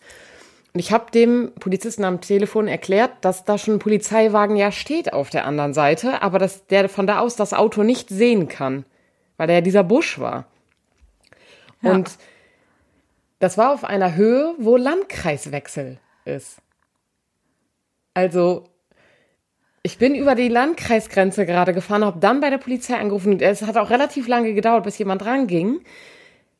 Und 0.73 0.81
ich 0.81 0.91
habe 0.91 1.11
dem 1.11 1.53
Polizisten 1.61 2.05
am 2.05 2.21
Telefon 2.23 2.67
erklärt, 2.67 3.13
dass 3.21 3.45
da 3.45 3.59
schon 3.59 3.75
ein 3.75 3.79
Polizeiwagen 3.79 4.57
ja 4.57 4.73
steht 4.73 5.13
auf 5.13 5.29
der 5.29 5.45
anderen 5.45 5.75
Seite, 5.75 6.23
aber 6.23 6.39
dass 6.39 6.67
der 6.67 6.89
von 6.89 7.07
da 7.07 7.19
aus 7.19 7.37
das 7.37 7.53
Auto 7.53 7.83
nicht 7.83 8.09
sehen 8.09 8.49
kann, 8.49 8.87
weil 9.37 9.49
da 9.49 9.55
ja 9.55 9.61
dieser 9.61 9.85
Busch 9.85 10.19
war. 10.19 10.47
Und 11.83 12.17
das 13.39 13.59
war 13.59 13.75
auf 13.75 13.85
einer 13.85 14.15
Höhe, 14.15 14.55
wo 14.59 14.77
Landkreiswechsel 14.77 15.99
ist. 16.25 16.59
Also, 18.15 18.65
ich 19.83 19.99
bin 19.99 20.15
über 20.15 20.35
die 20.35 20.49
Landkreisgrenze 20.49 21.45
gerade 21.45 21.75
gefahren, 21.75 22.05
habe 22.05 22.21
dann 22.21 22.41
bei 22.41 22.51
der 22.51 22.59
Polizei 22.59 22.97
angerufen. 22.97 23.41
Es 23.41 23.63
hat 23.63 23.77
auch 23.77 23.91
relativ 23.91 24.29
lange 24.29 24.55
gedauert, 24.55 24.85
bis 24.85 24.99
jemand 24.99 25.25
ranging, 25.25 25.81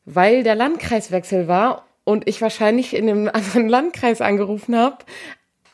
weil 0.05 0.43
der 0.43 0.57
Landkreiswechsel 0.57 1.47
war 1.47 1.87
und 2.05 2.29
ich 2.29 2.43
wahrscheinlich 2.43 2.95
in 2.95 3.07
dem 3.07 3.29
anderen 3.33 3.69
Landkreis 3.69 4.21
angerufen 4.21 4.77
habe 4.77 4.99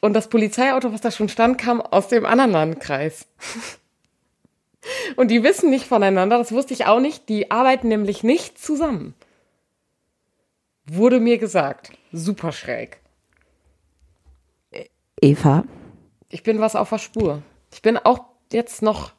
und 0.01 0.13
das 0.13 0.29
Polizeiauto, 0.29 0.93
was 0.93 1.01
da 1.01 1.11
schon 1.11 1.29
stand, 1.29 1.59
kam 1.59 1.81
aus 1.81 2.09
dem 2.09 2.27
anderen 2.27 2.53
Landkreis. 2.53 3.27
Und 5.17 5.31
die 5.31 5.43
wissen 5.43 5.69
nicht 5.69 5.85
voneinander, 5.85 6.39
das 6.39 6.53
wusste 6.53 6.73
ich 6.73 6.87
auch 6.87 7.01
nicht, 7.01 7.29
die 7.29 7.51
arbeiten 7.51 7.89
nämlich 7.89 8.23
nicht 8.23 8.59
zusammen. 8.59 9.15
Wurde 10.87 11.21
mir 11.21 11.37
gesagt. 11.37 11.91
Super 12.11 12.53
schräg. 12.53 12.99
Eva, 15.21 15.65
Ich 16.31 16.43
bin 16.43 16.61
was 16.61 16.77
auf 16.77 16.91
der 16.91 16.99
Spur. 16.99 17.43
Ich 17.73 17.81
bin 17.81 17.97
auch 17.97 18.21
jetzt 18.53 18.83
noch 18.83 19.13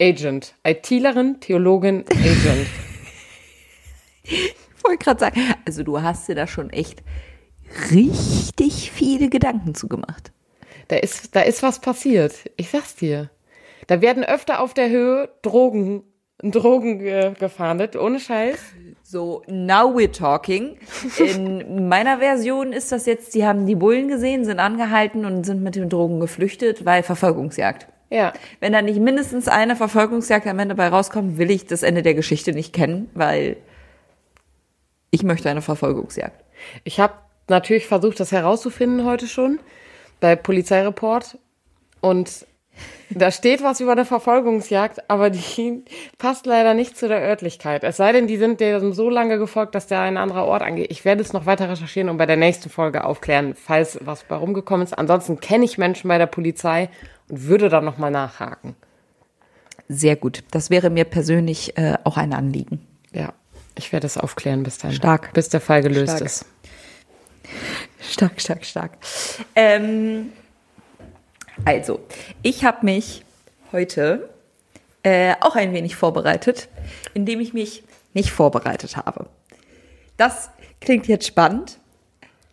Agent. 0.00 0.54
ITlerin, 0.66 1.40
Theologin, 1.40 2.04
Agent. 2.10 2.66
ich 4.22 4.54
wollte 4.82 5.04
gerade 5.04 5.20
sagen, 5.20 5.54
also 5.66 5.82
du 5.82 6.00
hast 6.00 6.28
dir 6.28 6.34
da 6.34 6.46
schon 6.46 6.70
echt 6.70 7.02
richtig 7.90 8.90
viele 8.92 9.28
Gedanken 9.28 9.74
zugemacht. 9.74 10.32
Da 10.88 10.96
ist, 10.96 11.36
da 11.36 11.42
ist 11.42 11.62
was 11.62 11.80
passiert. 11.80 12.50
Ich 12.56 12.70
sag's 12.70 12.96
dir. 12.96 13.30
Da 13.86 14.00
werden 14.00 14.24
öfter 14.24 14.60
auf 14.60 14.72
der 14.72 14.88
Höhe 14.88 15.28
Drogen, 15.42 16.02
Drogen 16.38 16.98
ge 16.98 17.34
gefahndet, 17.38 17.94
ohne 17.94 18.20
Scheiß. 18.20 18.58
So, 19.12 19.42
now 19.46 19.94
we're 19.94 20.10
talking. 20.10 20.78
In 21.18 21.86
meiner 21.86 22.16
Version 22.16 22.72
ist 22.72 22.92
das 22.92 23.04
jetzt, 23.04 23.34
die 23.34 23.44
haben 23.44 23.66
die 23.66 23.74
Bullen 23.74 24.08
gesehen, 24.08 24.46
sind 24.46 24.58
angehalten 24.58 25.26
und 25.26 25.44
sind 25.44 25.62
mit 25.62 25.76
den 25.76 25.90
Drogen 25.90 26.18
geflüchtet, 26.18 26.86
weil 26.86 27.02
Verfolgungsjagd. 27.02 27.88
Ja. 28.08 28.32
Wenn 28.60 28.72
da 28.72 28.80
nicht 28.80 29.00
mindestens 29.00 29.48
eine 29.48 29.76
Verfolgungsjagd 29.76 30.46
am 30.46 30.58
Ende 30.58 30.74
bei 30.74 30.88
rauskommt, 30.88 31.36
will 31.36 31.50
ich 31.50 31.66
das 31.66 31.82
Ende 31.82 32.00
der 32.00 32.14
Geschichte 32.14 32.52
nicht 32.52 32.72
kennen, 32.72 33.10
weil 33.12 33.58
ich 35.10 35.24
möchte 35.24 35.50
eine 35.50 35.60
Verfolgungsjagd. 35.60 36.42
Ich 36.84 36.98
habe 36.98 37.12
natürlich 37.48 37.88
versucht, 37.88 38.18
das 38.18 38.32
herauszufinden 38.32 39.04
heute 39.04 39.26
schon 39.26 39.58
bei 40.20 40.36
Polizeireport. 40.36 41.36
Und 42.00 42.46
da 43.10 43.30
steht 43.30 43.62
was 43.62 43.80
über 43.80 43.92
eine 43.92 44.04
Verfolgungsjagd, 44.04 45.10
aber 45.10 45.30
die 45.30 45.84
passt 46.18 46.46
leider 46.46 46.74
nicht 46.74 46.96
zu 46.96 47.08
der 47.08 47.20
Örtlichkeit. 47.20 47.84
Es 47.84 47.96
sei 47.96 48.12
denn, 48.12 48.26
die 48.26 48.36
sind 48.36 48.60
dem 48.60 48.92
so 48.92 49.10
lange 49.10 49.38
gefolgt, 49.38 49.74
dass 49.74 49.86
der 49.86 50.00
ein 50.00 50.16
anderer 50.16 50.46
Ort 50.46 50.62
angeht. 50.62 50.90
Ich 50.90 51.04
werde 51.04 51.22
es 51.22 51.32
noch 51.32 51.46
weiter 51.46 51.68
recherchieren 51.68 52.08
und 52.08 52.16
bei 52.16 52.26
der 52.26 52.36
nächsten 52.36 52.70
Folge 52.70 53.04
aufklären, 53.04 53.54
falls 53.54 53.98
was 54.02 54.24
bei 54.24 54.36
rumgekommen 54.36 54.84
ist. 54.84 54.94
Ansonsten 54.94 55.40
kenne 55.40 55.64
ich 55.64 55.78
Menschen 55.78 56.08
bei 56.08 56.18
der 56.18 56.26
Polizei 56.26 56.88
und 57.28 57.46
würde 57.46 57.68
dann 57.68 57.84
nochmal 57.84 58.10
nachhaken. 58.10 58.76
Sehr 59.88 60.16
gut. 60.16 60.44
Das 60.50 60.70
wäre 60.70 60.90
mir 60.90 61.04
persönlich 61.04 61.76
äh, 61.76 61.98
auch 62.04 62.16
ein 62.16 62.32
Anliegen. 62.32 62.86
Ja, 63.12 63.34
ich 63.74 63.92
werde 63.92 64.06
es 64.06 64.16
aufklären 64.16 64.62
bis 64.62 64.78
dann. 64.78 64.92
Stark. 64.92 65.32
Bis 65.34 65.48
der 65.48 65.60
Fall 65.60 65.82
gelöst 65.82 66.16
Stark. 66.16 66.26
ist. 66.26 66.46
Stark, 68.00 68.40
stark, 68.40 68.64
stark. 68.64 68.92
Ähm, 69.54 70.32
also, 71.64 72.00
ich 72.42 72.64
habe 72.64 72.84
mich 72.84 73.24
heute 73.72 74.30
äh, 75.02 75.34
auch 75.40 75.56
ein 75.56 75.72
wenig 75.72 75.96
vorbereitet, 75.96 76.68
indem 77.14 77.40
ich 77.40 77.52
mich 77.52 77.82
nicht 78.14 78.30
vorbereitet 78.30 78.96
habe. 78.96 79.26
Das 80.16 80.50
klingt 80.80 81.08
jetzt 81.08 81.26
spannend. 81.26 81.78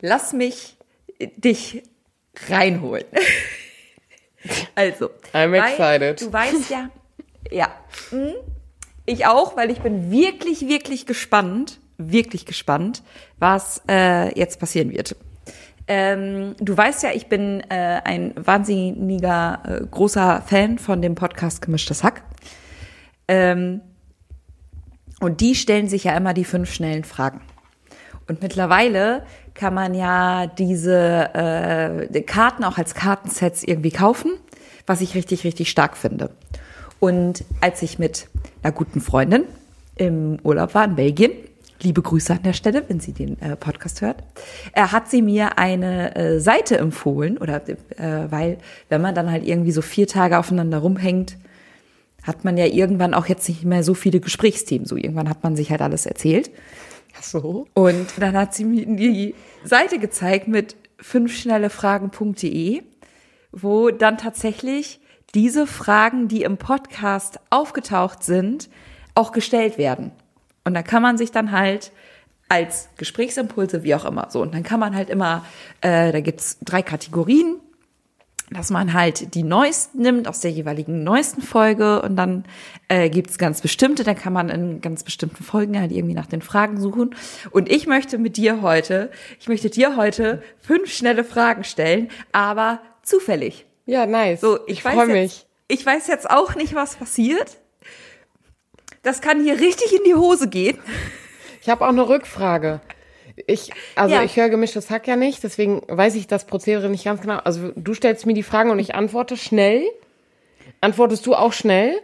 Lass 0.02 0.34
mich 0.34 0.78
dich 1.20 1.84
reinholen. 2.48 3.06
also, 4.76 5.10
I'm 5.34 5.54
excited. 5.54 6.22
Du 6.22 6.32
weißt 6.32 6.70
ja, 6.70 6.90
ja, 7.52 7.68
mm, 8.12 8.34
ich 9.06 9.26
auch, 9.26 9.58
weil 9.58 9.72
ich 9.72 9.80
bin 9.82 10.12
wirklich, 10.12 10.68
wirklich 10.68 11.06
gespannt, 11.06 11.80
wirklich 11.98 12.46
gespannt, 12.46 13.04
was 13.38 13.82
äh, 13.90 14.34
jetzt 14.38 14.60
passieren 14.60 14.92
wird. 14.92 15.16
Ähm, 15.92 16.56
du 16.60 16.78
weißt 16.78 17.02
ja, 17.02 17.10
ich 17.14 17.30
bin 17.30 17.62
äh, 17.70 18.00
ein 18.04 18.34
wahnsinniger 18.36 19.64
äh, 19.66 19.86
großer 19.90 20.44
Fan 20.46 20.78
von 20.78 21.02
dem 21.02 21.16
Podcast 21.16 21.64
Gemischtes 21.64 22.04
Hack. 22.04 22.22
Ähm, 23.28 23.82
und 25.20 25.42
die 25.42 25.56
stellen 25.56 25.90
sich 25.90 26.04
ja 26.04 26.16
immer 26.16 26.36
die 26.36 26.46
fünf 26.46 26.72
schnellen 26.72 27.04
Fragen. 27.04 27.42
Und 28.28 28.44
mittlerweile 28.44 29.24
kann 29.56 29.74
man 29.74 29.96
ja 29.96 30.46
diese 30.46 31.34
äh, 31.34 32.22
Karten 32.22 32.64
auch 32.64 32.78
als 32.78 32.94
Kartensets 32.94 33.64
irgendwie 33.64 33.90
kaufen, 33.90 34.34
was 34.86 35.02
ich 35.02 35.16
richtig, 35.16 35.44
richtig 35.44 35.72
stark 35.72 35.98
finde. 35.98 36.30
Und 37.00 37.44
als 37.62 37.82
ich 37.82 37.98
mit 37.98 38.28
einer 38.62 38.74
guten 38.74 39.02
Freundin 39.02 39.46
im 39.96 40.38
Urlaub 40.44 40.76
war 40.76 40.86
in 40.86 40.96
Belgien, 40.96 41.32
liebe 41.82 42.02
Grüße 42.02 42.34
an 42.34 42.44
der 42.44 42.54
Stelle, 42.54 42.84
wenn 42.88 43.00
sie 43.00 43.14
den 43.14 43.42
äh, 43.42 43.56
Podcast 43.56 44.02
hört, 44.02 44.24
äh, 44.74 44.82
hat 44.82 45.10
sie 45.10 45.22
mir 45.22 45.58
eine 45.58 46.16
äh, 46.16 46.40
Seite 46.40 46.78
empfohlen, 46.78 47.38
oder 47.38 47.68
äh, 47.68 47.74
weil, 48.30 48.58
wenn 48.90 49.02
man 49.02 49.16
dann 49.16 49.32
halt 49.32 49.46
irgendwie 49.46 49.72
so 49.72 49.82
vier 49.82 50.08
Tage 50.08 50.38
aufeinander 50.38 50.80
rumhängt, 50.80 51.38
hat 52.24 52.44
man 52.44 52.58
ja 52.58 52.66
irgendwann 52.66 53.14
auch 53.14 53.28
jetzt 53.28 53.48
nicht 53.48 53.64
mehr 53.64 53.84
so 53.84 53.94
viele 53.94 54.20
Gesprächsthemen. 54.20 54.86
So 54.86 54.98
irgendwann 54.98 55.30
hat 55.30 55.44
man 55.44 55.56
sich 55.56 55.72
halt 55.72 55.82
alles 55.82 56.06
erzählt. 56.06 56.52
Ach 57.18 57.24
so. 57.24 57.68
Und 57.74 58.08
dann 58.20 58.36
hat 58.36 58.54
sie 58.54 58.66
mir 58.66 58.86
die 58.86 59.36
Seite 59.64 60.00
gezeigt 60.00 60.48
mit 60.48 60.76
fünfschnellefragen.de, 61.00 62.84
wo 63.52 63.90
dann 63.90 64.18
tatsächlich 64.18 65.00
diese 65.34 65.66
Fragen, 65.66 66.28
die 66.28 66.44
im 66.44 66.58
Podcast 66.58 67.40
aufgetaucht 67.50 68.24
sind, 68.24 68.70
auch 69.16 69.32
gestellt 69.32 69.78
werden. 69.78 70.12
Und 70.70 70.76
da 70.76 70.84
kann 70.84 71.02
man 71.02 71.18
sich 71.18 71.32
dann 71.32 71.52
halt 71.52 71.92
als 72.48 72.90
Gesprächsimpulse, 72.96 73.82
wie 73.82 73.96
auch 73.96 74.06
immer, 74.06 74.28
so. 74.30 74.40
Und 74.40 74.54
dann 74.54 74.62
kann 74.62 74.80
man 74.80 74.96
halt 74.96 75.10
immer, 75.10 75.44
äh, 75.82 76.12
da 76.12 76.20
gibt's 76.20 76.60
drei 76.62 76.84
Kategorien, 76.84 77.56
dass 78.52 78.70
man 78.70 78.94
halt 78.94 79.34
die 79.34 79.42
neuesten 79.42 80.04
nimmt 80.04 80.28
aus 80.28 80.42
der 80.42 80.52
jeweiligen 80.52 81.04
neuesten 81.04 81.42
Folge 81.42 82.04
und 82.04 82.16
dann 82.16 82.46
äh, 82.88 83.10
gibt's 83.10 83.40
ganz 83.40 83.62
bestimmte, 83.62 84.04
dann 84.04 84.16
kann 84.16 84.32
man 84.32 84.50
in 84.50 84.80
ganz 84.80 85.02
bestimmten 85.02 85.44
Folgen 85.44 85.80
halt 85.80 85.92
irgendwie 85.92 86.14
nach 86.14 86.28
den 86.28 86.44
Fragen 86.44 86.80
suchen. 86.80 87.16
Und 87.50 87.72
ich 87.72 87.88
möchte 87.88 88.20
mit 88.20 88.38
dir 88.38 88.62
heute, 88.62 89.10
ich 89.40 89.48
möchte 89.48 89.72
dir 89.72 89.96
heute 89.96 90.44
fünf 90.60 90.94
schnelle 90.94 91.24
Fragen 91.24 91.64
stellen, 91.64 92.10
aber 92.32 92.80
zufällig. 93.02 93.66
Ja, 93.88 94.06
nice. 94.06 94.42
So, 94.42 94.60
ich, 94.68 94.74
ich 94.74 94.82
freue 94.84 95.08
mich. 95.08 95.48
Ich 95.68 95.84
weiß 95.84 96.06
jetzt 96.06 96.30
auch 96.30 96.54
nicht, 96.54 96.76
was 96.76 96.96
passiert. 96.96 97.58
Das 99.04 99.22
kann 99.22 99.42
hier 99.44 99.60
richtig 99.60 99.94
in 99.94 100.04
die 100.06 100.16
Hose 100.16 100.48
gehen. 100.50 100.78
Ich 101.62 101.70
habe 101.70 101.86
auch 101.86 101.90
eine 101.90 102.08
Rückfrage. 102.08 102.82
Ich, 103.48 103.72
also 103.96 104.16
Ja. 104.16 104.24
ich 104.24 104.36
höre 104.36 104.50
gemischtes 104.50 104.90
Hack 104.90 105.08
ja 105.08 105.16
nicht, 105.16 105.44
deswegen 105.44 105.82
weiß 105.88 106.16
ich 106.16 106.28
das 106.28 106.46
Prozedere 106.46 106.90
nicht 106.90 107.06
ganz 107.06 107.22
genau. 107.22 107.38
Also 107.38 107.72
du 107.76 107.94
stellst 107.94 108.26
mir 108.26 108.34
die 108.34 108.44
Fragen 108.44 108.70
und 108.70 108.80
ich 108.80 108.96
antworte 108.96 109.38
schnell. 109.38 109.84
Antwortest 110.82 111.26
du 111.26 111.36
auch 111.36 111.54
schnell? 111.54 112.00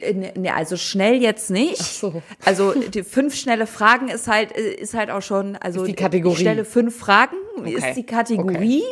Äh, 0.00 0.12
Ne, 0.14 0.32
ne, 0.36 0.54
also 0.54 0.76
schnell 0.76 1.20
jetzt 1.22 1.50
nicht. 1.50 1.80
Ach 1.80 1.86
so. 1.86 2.22
Also 2.44 2.72
die 2.74 3.02
fünf 3.04 3.34
schnelle 3.36 3.66
Fragen 3.66 4.08
ist 4.08 4.26
halt 4.28 4.56
äh, 4.56 4.74
ist 4.74 4.94
halt 4.94 5.10
auch 5.10 5.22
schon 5.22 5.56
also 5.56 5.82
Ist 5.82 5.88
die 5.88 5.94
Kategorie. 5.94 6.34
Ich 6.34 6.40
stelle 6.40 6.64
fünf 6.64 6.96
Fragen 6.98 7.36
Okay. 7.58 7.72
ist 7.74 7.94
die 7.96 8.06
Kategorie. 8.06 8.82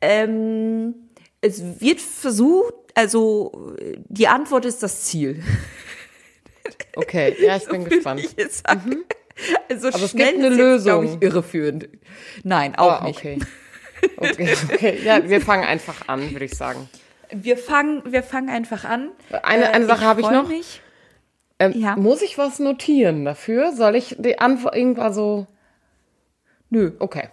Ähm, 0.00 0.94
es 1.40 1.80
wird 1.80 2.00
versucht, 2.00 2.74
also 2.94 3.74
äh, 3.80 3.98
die 4.08 4.28
Antwort 4.28 4.64
ist 4.64 4.82
das 4.82 5.04
Ziel. 5.04 5.42
Okay, 6.96 7.36
ja, 7.40 7.56
ich 7.56 7.66
bin 7.68 7.82
Würde 7.82 7.96
gespannt. 7.96 8.20
ich 8.36 8.52
sagen. 8.56 9.04
Also 9.68 9.88
Aber 9.88 10.02
es 10.02 10.10
schnell 10.10 10.32
gibt 10.32 10.38
eine 10.44 10.46
ist 10.48 10.58
jetzt, 10.58 10.58
Lösung. 10.86 11.04
ich, 11.04 11.22
irreführend. 11.22 11.88
Nein, 12.42 12.74
auch 12.76 13.00
Ah, 13.02 13.04
nicht. 13.04 13.18
okay. 14.16 14.54
Okay. 14.72 14.98
Ja, 15.04 15.28
wir 15.28 15.40
fangen 15.40 15.64
einfach 15.64 16.08
an, 16.08 16.30
würde 16.32 16.44
ich 16.44 16.54
sagen. 16.56 16.88
Wir 17.30 17.56
fangen, 17.56 18.02
wir 18.10 18.22
fangen 18.22 18.48
einfach 18.48 18.84
an. 18.84 19.10
Eine- 19.42 19.70
eine 19.72 19.86
Sache 19.86 20.04
habe 20.04 20.20
ich 20.22 20.30
noch. 20.30 20.48
Mich. 20.48 20.80
Ähm, 21.60 21.72
Ja. 21.76 21.94
Muss 21.96 22.22
ich 22.22 22.36
was 22.38 22.58
notieren 22.58 23.24
dafür? 23.24 23.72
Soll 23.72 23.96
ich 23.96 24.16
die 24.18 24.38
Antwort 24.38 24.74
irgendwann 24.76 25.12
so. 25.12 25.46
Nö, 26.70 26.92
Okay. 26.98 27.28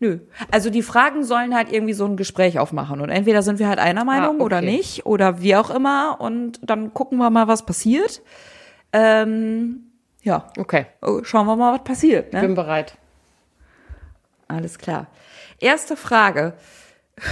Nö. 0.00 0.18
Also 0.50 0.70
die 0.70 0.82
Fragen 0.82 1.24
sollen 1.24 1.54
halt 1.54 1.72
irgendwie 1.72 1.94
so 1.94 2.04
ein 2.04 2.16
Gespräch 2.16 2.58
aufmachen. 2.58 3.00
Und 3.00 3.10
entweder 3.10 3.42
sind 3.42 3.58
wir 3.58 3.68
halt 3.68 3.78
einer 3.78 4.04
Meinung 4.04 4.36
okay. 4.36 4.44
oder 4.44 4.60
nicht. 4.60 5.06
Oder 5.06 5.40
wie 5.42 5.56
auch 5.56 5.70
immer. 5.70 6.20
Und 6.20 6.60
dann 6.62 6.94
gucken 6.94 7.18
wir 7.18 7.30
mal, 7.30 7.48
was 7.48 7.64
passiert. 7.64 8.22
Ähm, 8.92 9.84
ja, 10.22 10.46
Okay. 10.56 10.86
Oh, 11.02 11.22
schauen 11.22 11.46
wir 11.46 11.56
mal, 11.56 11.74
was 11.74 11.84
passiert. 11.84 12.32
Ne? 12.32 12.40
Bin 12.40 12.54
bereit. 12.54 12.96
Alles 14.48 14.78
klar. 14.78 15.06
Erste 15.60 15.96
Frage. 15.96 16.54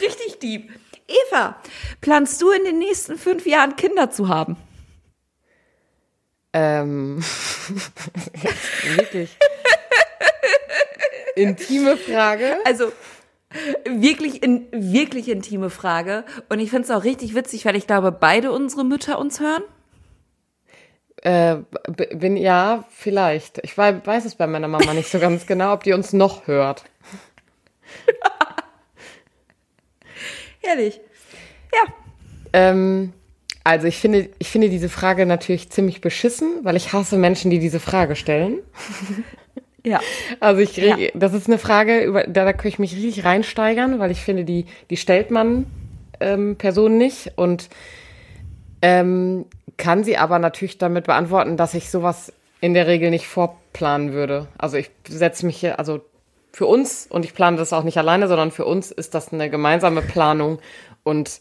Richtig 0.00 0.38
deep. 0.40 0.70
Eva, 1.08 1.56
planst 2.00 2.40
du 2.40 2.50
in 2.50 2.64
den 2.64 2.78
nächsten 2.78 3.18
fünf 3.18 3.46
Jahren 3.46 3.76
Kinder 3.76 4.10
zu 4.10 4.28
haben? 4.28 4.56
Ähm. 6.52 7.22
Wirklich. 8.96 9.36
Intime 11.34 11.96
Frage. 11.96 12.56
Also 12.64 12.92
wirklich 13.86 14.42
in 14.42 14.66
wirklich 14.72 15.28
intime 15.28 15.68
Frage 15.70 16.24
und 16.48 16.58
ich 16.58 16.70
finde 16.70 16.84
es 16.84 16.90
auch 16.90 17.04
richtig 17.04 17.34
witzig, 17.34 17.64
weil 17.66 17.76
ich 17.76 17.86
glaube, 17.86 18.10
beide 18.10 18.50
unsere 18.50 18.82
Mütter 18.84 19.18
uns 19.18 19.40
hören. 19.40 19.62
Äh, 21.22 21.56
bin 22.14 22.36
ja, 22.36 22.84
vielleicht. 22.90 23.58
Ich 23.62 23.76
wei- 23.78 24.04
weiß 24.04 24.24
es 24.24 24.34
bei 24.36 24.46
meiner 24.46 24.68
Mama 24.68 24.94
nicht 24.94 25.10
so 25.10 25.18
ganz 25.20 25.46
genau, 25.46 25.74
ob 25.74 25.84
die 25.84 25.92
uns 25.92 26.12
noch 26.14 26.46
hört. 26.46 26.84
Ehrlich. 30.62 31.00
Ja. 31.72 31.92
Ähm, 32.54 33.12
also 33.64 33.86
ich 33.86 33.98
finde, 33.98 34.28
ich 34.38 34.48
finde 34.48 34.68
diese 34.68 34.88
Frage 34.88 35.26
natürlich 35.26 35.70
ziemlich 35.70 36.00
beschissen, 36.00 36.60
weil 36.62 36.76
ich 36.76 36.92
hasse 36.92 37.16
Menschen, 37.16 37.50
die 37.50 37.58
diese 37.58 37.80
Frage 37.80 38.16
stellen. 38.16 38.58
Ja. 39.84 40.00
Also 40.38 40.60
ich 40.60 40.76
Ja. 40.76 40.96
das 41.12 41.34
ist 41.34 41.48
eine 41.48 41.58
Frage, 41.58 42.04
über, 42.04 42.22
da, 42.22 42.44
da 42.44 42.52
könnte 42.52 42.68
ich 42.68 42.78
mich 42.78 42.94
richtig 42.94 43.24
reinsteigern, 43.24 43.98
weil 43.98 44.12
ich 44.12 44.20
finde, 44.20 44.44
die, 44.44 44.66
die 44.90 44.96
stellt 44.96 45.32
man 45.32 45.66
ähm, 46.20 46.54
Personen 46.56 46.98
nicht 46.98 47.32
und 47.34 47.68
ähm, 48.80 49.46
kann 49.76 50.04
sie 50.04 50.16
aber 50.16 50.38
natürlich 50.38 50.78
damit 50.78 51.06
beantworten, 51.06 51.56
dass 51.56 51.74
ich 51.74 51.90
sowas 51.90 52.32
in 52.60 52.74
der 52.74 52.86
Regel 52.86 53.10
nicht 53.10 53.26
vorplanen 53.26 54.12
würde. 54.12 54.46
Also 54.56 54.76
ich 54.76 54.90
setze 55.08 55.46
mich 55.46 55.56
hier, 55.56 55.80
also 55.80 56.00
für 56.52 56.66
uns, 56.66 57.08
und 57.10 57.24
ich 57.24 57.34
plane 57.34 57.56
das 57.56 57.72
auch 57.72 57.82
nicht 57.82 57.98
alleine, 57.98 58.28
sondern 58.28 58.52
für 58.52 58.64
uns 58.64 58.92
ist 58.92 59.14
das 59.14 59.32
eine 59.32 59.50
gemeinsame 59.50 60.02
Planung 60.02 60.60
und 61.02 61.40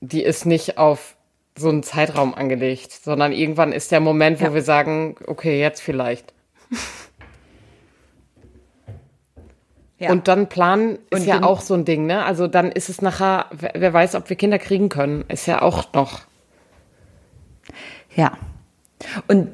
die 0.00 0.22
ist 0.22 0.46
nicht 0.46 0.78
auf 0.78 1.16
so 1.56 1.68
einen 1.68 1.82
Zeitraum 1.82 2.34
angelegt, 2.34 2.92
sondern 2.92 3.32
irgendwann 3.32 3.72
ist 3.72 3.92
der 3.92 4.00
Moment, 4.00 4.40
wo 4.40 4.46
Ja. 4.46 4.54
wir 4.54 4.62
sagen, 4.62 5.16
okay, 5.26 5.60
jetzt 5.60 5.80
vielleicht. 5.80 6.32
ja. 9.98 10.10
Und 10.10 10.26
dann 10.28 10.48
planen 10.48 10.98
ist 11.10 11.20
Und 11.20 11.26
ja 11.26 11.42
auch 11.42 11.60
so 11.60 11.74
ein 11.74 11.84
Ding, 11.84 12.06
ne? 12.06 12.24
Also 12.24 12.48
dann 12.48 12.72
ist 12.72 12.88
es 12.88 13.02
nachher, 13.02 13.46
wer, 13.52 13.92
weiß, 13.92 14.14
ob 14.16 14.28
wir 14.28 14.36
Kinder 14.36 14.58
kriegen 14.58 14.88
können, 14.88 15.24
ist 15.28 15.46
ja 15.46 15.62
auch 15.62 15.92
noch. 15.92 16.22
Ja. 18.16 18.32
Und 19.28 19.48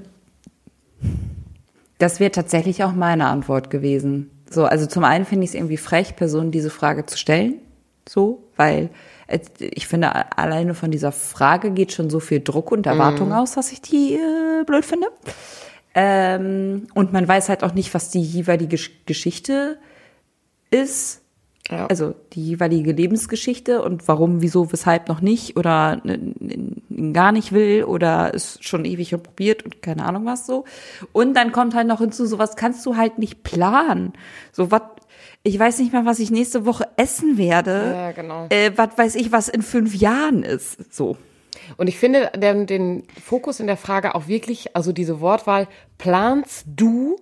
das 1.98 2.18
wäre 2.20 2.30
tatsächlich 2.30 2.82
auch 2.82 2.92
meine 2.92 3.26
Antwort 3.26 3.68
gewesen. 3.68 4.30
So, 4.48 4.64
also 4.64 4.86
zum 4.86 5.04
einen 5.04 5.26
finde 5.26 5.44
ich 5.44 5.50
es 5.50 5.54
irgendwie 5.54 5.76
frech, 5.76 6.16
Personen 6.16 6.50
diese 6.50 6.70
Frage 6.70 7.04
zu 7.06 7.18
stellen. 7.18 7.56
So, 8.08 8.42
weil 8.56 8.88
ich 9.58 9.86
finde, 9.86 10.36
alleine 10.36 10.74
von 10.74 10.90
dieser 10.90 11.12
Frage 11.12 11.70
geht 11.70 11.92
schon 11.92 12.10
so 12.10 12.20
viel 12.20 12.40
Druck 12.40 12.72
und 12.72 12.86
Erwartung 12.86 13.32
aus, 13.32 13.52
dass 13.52 13.72
ich 13.72 13.80
die 13.80 14.14
äh, 14.14 14.64
blöd 14.64 14.84
finde. 14.84 15.08
Ähm, 15.94 16.86
und 16.94 17.12
man 17.12 17.26
weiß 17.26 17.48
halt 17.48 17.64
auch 17.64 17.74
nicht, 17.74 17.94
was 17.94 18.10
die 18.10 18.22
jeweilige 18.22 18.76
Gesch- 18.76 18.90
Geschichte 19.06 19.78
ist. 20.70 21.22
Ja. 21.68 21.86
Also 21.86 22.14
die 22.32 22.44
jeweilige 22.44 22.90
Lebensgeschichte 22.90 23.82
und 23.82 24.08
warum, 24.08 24.42
wieso, 24.42 24.72
weshalb 24.72 25.08
noch 25.08 25.20
nicht 25.20 25.56
oder 25.56 26.02
gar 27.12 27.30
nicht 27.30 27.52
will 27.52 27.84
oder 27.84 28.34
es 28.34 28.58
schon 28.60 28.84
ewig 28.84 29.14
und 29.14 29.22
probiert 29.22 29.62
und 29.64 29.80
keine 29.80 30.04
Ahnung 30.04 30.26
was 30.26 30.46
so. 30.46 30.64
Und 31.12 31.34
dann 31.34 31.52
kommt 31.52 31.74
halt 31.74 31.86
noch 31.86 32.00
hinzu, 32.00 32.26
sowas 32.26 32.56
kannst 32.56 32.84
du 32.86 32.96
halt 32.96 33.18
nicht 33.18 33.44
planen. 33.44 34.14
So 34.50 34.72
was, 34.72 34.82
ich 35.42 35.58
weiß 35.58 35.78
nicht 35.78 35.92
mal, 35.92 36.04
was 36.04 36.18
ich 36.18 36.30
nächste 36.30 36.66
Woche 36.66 36.88
essen 36.96 37.38
werde. 37.38 37.92
Ja, 37.94 38.12
genau. 38.12 38.46
Äh, 38.50 38.72
was 38.76 38.96
weiß 38.96 39.14
ich, 39.14 39.32
was 39.32 39.48
in 39.48 39.62
fünf 39.62 39.94
Jahren 39.94 40.42
ist. 40.42 40.92
So. 40.92 41.16
Und 41.76 41.88
ich 41.88 41.98
finde 41.98 42.30
den, 42.36 42.66
den 42.66 43.04
Fokus 43.22 43.60
in 43.60 43.66
der 43.66 43.76
Frage 43.76 44.14
auch 44.14 44.28
wirklich, 44.28 44.76
also 44.76 44.92
diese 44.92 45.20
Wortwahl, 45.20 45.68
planst 45.98 46.64
du 46.66 47.16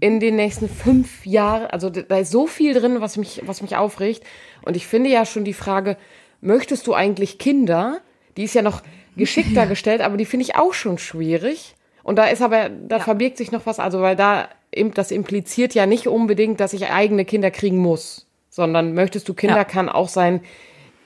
in 0.00 0.20
den 0.20 0.36
nächsten 0.36 0.68
fünf 0.68 1.24
Jahren, 1.24 1.66
also 1.66 1.88
da 1.90 2.18
ist 2.18 2.30
so 2.30 2.46
viel 2.46 2.74
drin, 2.74 3.00
was 3.00 3.16
mich, 3.16 3.42
was 3.46 3.62
mich 3.62 3.76
aufregt. 3.76 4.24
Und 4.62 4.76
ich 4.76 4.86
finde 4.86 5.10
ja 5.10 5.24
schon 5.24 5.44
die 5.44 5.54
Frage, 5.54 5.96
möchtest 6.40 6.86
du 6.86 6.94
eigentlich 6.94 7.38
Kinder? 7.38 8.00
Die 8.36 8.44
ist 8.44 8.54
ja 8.54 8.62
noch 8.62 8.82
geschickter 9.16 9.66
gestellt, 9.66 10.02
aber 10.02 10.16
die 10.16 10.26
finde 10.26 10.44
ich 10.44 10.56
auch 10.56 10.74
schon 10.74 10.98
schwierig. 10.98 11.76
Und 12.02 12.16
da 12.16 12.26
ist 12.26 12.42
aber, 12.42 12.68
da 12.68 13.00
verbirgt 13.00 13.36
sich 13.36 13.52
noch 13.52 13.66
was, 13.66 13.78
also 13.78 14.00
weil 14.00 14.16
da, 14.16 14.48
das 14.94 15.10
impliziert 15.10 15.74
ja 15.74 15.86
nicht 15.86 16.06
unbedingt, 16.08 16.60
dass 16.60 16.72
ich 16.72 16.88
eigene 16.90 17.24
Kinder 17.24 17.50
kriegen 17.50 17.78
muss, 17.78 18.26
sondern 18.50 18.94
möchtest 18.94 19.28
du 19.28 19.34
Kinder 19.34 19.56
Ja. 19.56 19.64
kann 19.64 19.88
auch 19.88 20.08
sein, 20.08 20.40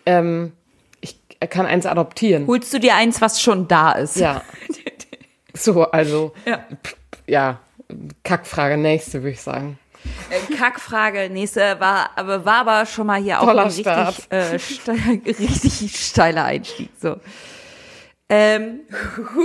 ähm, 0.07 0.53
ich 1.01 1.19
kann 1.51 1.67
eins 1.67 1.87
adoptieren. 1.87 2.47
Holst 2.47 2.73
du 2.75 2.79
dir 2.81 2.95
eins, 2.97 3.21
was 3.21 3.41
schon 3.41 3.69
da 3.69 3.93
ist? 3.93 4.17
Ja. 4.17 4.43
So, 5.53 5.83
also, 5.91 6.33
Ja. 6.47 6.65
ja, 7.27 7.59
Kackfrage, 8.23 8.77
nächste, 8.77 9.23
würde 9.23 9.31
ich 9.33 9.41
sagen. 9.43 9.79
Äh, 10.31 10.55
Kackfrage, 10.55 11.29
nächste 11.29 11.79
war, 11.81 12.11
aber 12.17 12.45
war 12.45 12.61
aber 12.61 12.87
schon 12.87 13.09
mal 13.09 13.21
hier 13.21 13.41
auch 13.41 13.49
ein 13.49 13.59
richtig, 13.59 13.87
äh, 14.31 14.59
ste 14.59 14.93
richtig 15.27 16.07
steiler 16.07 16.45
Einstieg. 16.45 16.89
So. 17.03 17.17
Ähm, 18.33 18.83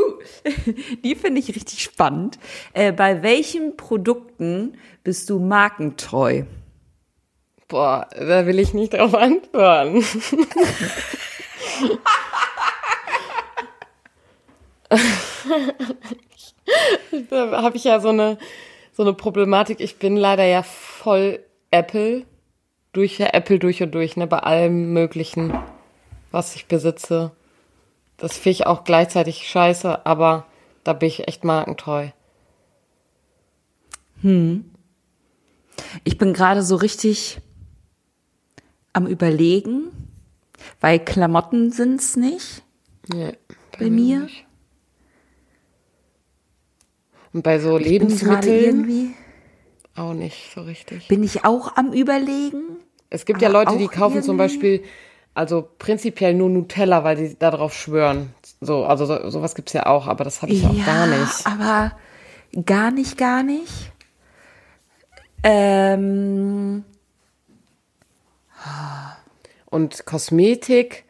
die 1.04 1.16
finde 1.16 1.40
ich 1.40 1.56
richtig 1.56 1.82
spannend. 1.82 2.38
Äh, 2.74 2.92
bei 2.92 3.24
welchen 3.24 3.78
Produkten 3.78 4.78
bist 5.04 5.32
du 5.32 5.40
markentreu? 5.40 6.44
Boah, 7.68 8.08
da 8.12 8.46
will 8.46 8.60
ich 8.60 8.76
nicht 8.76 8.94
drauf 8.94 9.16
antworten. 9.16 10.06
da 17.32 17.64
habe 17.64 17.78
ich 17.78 17.86
ja 17.86 18.00
so 18.00 18.10
eine, 18.10 18.38
so 18.92 19.02
eine 19.02 19.14
Problematik. 19.14 19.80
Ich 19.80 19.98
bin 19.98 20.16
leider 20.16 20.46
ja 20.46 20.62
voll 20.62 21.40
Apple. 21.72 22.28
Durch 22.94 23.18
ja 23.18 23.30
Apple 23.34 23.58
durch 23.58 23.82
und 23.82 23.96
durch, 23.96 24.16
ne, 24.16 24.28
bei 24.28 24.38
allem 24.40 24.94
Möglichen, 24.94 25.58
was 26.32 26.56
ich 26.56 26.68
besitze. 26.68 27.32
Das 28.18 28.34
finde 28.38 28.52
ich 28.52 28.66
auch 28.68 28.84
gleichzeitig 28.84 29.48
scheiße, 29.48 30.06
aber 30.06 30.46
da 30.84 30.94
bin 30.94 31.08
ich 31.10 31.28
echt 31.28 31.44
markentreu. 31.44 32.10
Ich 36.04 36.18
bin 36.18 36.34
gerade 36.34 36.64
so 36.64 36.76
richtig 36.78 37.40
am 38.94 39.06
überlegen, 39.08 39.92
weil 40.82 41.00
Klamotten 41.00 41.72
sind's 41.72 42.16
nicht 42.16 42.64
Nee, 43.14 43.34
bei 43.78 43.90
mir. 43.90 44.22
nicht. 44.22 44.46
Und 47.34 47.44
bei 47.44 47.60
so 47.60 47.78
Ich 47.78 47.86
Lebensmitteln 47.86 48.64
irgendwie, 48.64 49.14
auch 49.96 50.14
nicht 50.14 50.52
so 50.56 50.62
richtig. 50.62 51.08
bin 51.10 51.22
ich 51.24 51.44
auch 51.44 51.76
am 51.76 51.92
überlegen. 51.92 52.78
Es 53.10 53.26
gibt 53.26 53.42
ja 53.42 53.50
Leute, 53.50 53.78
die 53.78 53.88
kaufen 53.88 54.24
zum 54.24 54.40
irgendwie- 54.40 54.56
Beispiel, 54.56 54.84
also 55.36 55.70
prinzipiell 55.78 56.34
nur 56.34 56.50
Nutella, 56.50 57.04
weil 57.04 57.18
die 57.18 57.38
darauf 57.38 57.74
schwören. 57.74 58.34
So, 58.62 58.86
also 58.86 59.06
so, 59.06 59.30
sowas 59.30 59.54
gibt's 59.54 59.74
ja 59.74 59.86
auch, 59.86 60.08
aber 60.08 60.24
das 60.24 60.42
habe 60.42 60.54
ich 60.54 60.66
auch 60.66 60.86
gar 60.86 61.06
nicht. 61.06 61.46
Aber 61.46 61.92
gar 62.66 62.90
nicht, 62.90 63.18
gar 63.18 63.44
nicht. 63.44 63.92
Ähm, 65.44 66.84
Und 69.76 70.06
Kosmetik, 70.06 71.04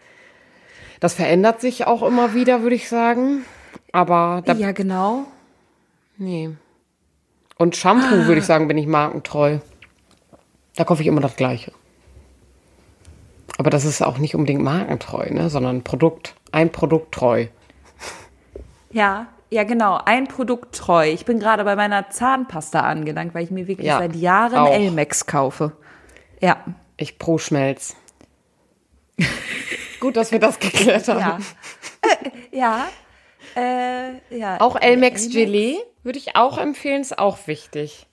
das 0.99 1.13
verändert 1.13 1.61
sich 1.61 1.85
auch 1.85 2.01
immer 2.01 2.33
wieder, 2.33 2.63
würde 2.63 2.75
ich 2.75 2.89
sagen. 2.89 3.45
Aber 3.91 4.41
da, 4.43 4.53
ja, 4.53 4.71
genau. 4.71 5.25
nee. 6.17 6.49
Und 7.57 7.75
Shampoo, 7.75 8.25
würde 8.25 8.39
ich 8.39 8.45
sagen, 8.45 8.67
bin 8.67 8.77
ich 8.77 8.87
markentreu. 8.87 9.59
Da 10.75 10.83
kaufe 10.83 11.03
ich 11.03 11.07
immer 11.07 11.21
das 11.21 11.35
Gleiche. 11.35 11.71
Aber 13.57 13.69
das 13.69 13.85
ist 13.85 14.01
auch 14.01 14.17
nicht 14.17 14.35
unbedingt 14.35 14.61
markentreu, 14.61 15.29
ne, 15.29 15.49
sondern 15.49 15.83
Produkt, 15.83 16.35
ein 16.51 16.71
Produkt 16.71 17.13
treu. 17.13 17.47
Ja, 18.91 19.27
ja, 19.49 19.63
genau. 19.63 19.99
Ein 20.03 20.27
Produkt 20.27 20.75
treu. 20.75 21.09
Ich 21.09 21.25
bin 21.25 21.39
gerade 21.39 21.63
bei 21.63 21.75
meiner 21.75 22.09
Zahnpasta 22.09 22.81
angelangt, 22.81 23.33
weil 23.33 23.43
ich 23.43 23.51
mir 23.51 23.67
wirklich 23.67 23.87
Ja, 23.87 23.99
seit 23.99 24.15
Jahren 24.15 24.57
auch. 24.57 24.73
Elmex 24.73 25.25
kaufe. 25.25 25.73
Ja. 26.41 26.57
Ich 26.97 27.19
pro 27.19 27.37
Schmelz. 27.37 27.95
Gut, 29.99 30.17
dass 30.17 30.31
wir 30.31 30.39
das 30.39 30.59
geklärt 30.59 31.07
haben. 31.07 31.19
Ja. 31.19 31.37
ja. 33.55 33.61
Äh, 33.61 34.37
ja. 34.37 34.59
Auch 34.59 34.75
Elmex 34.75 35.29
Gelee 35.29 35.77
würde 36.03 36.19
ich 36.19 36.35
auch 36.35 36.57
empfehlen, 36.57 37.01
ist 37.01 37.17
auch 37.17 37.47
wichtig. 37.47 38.07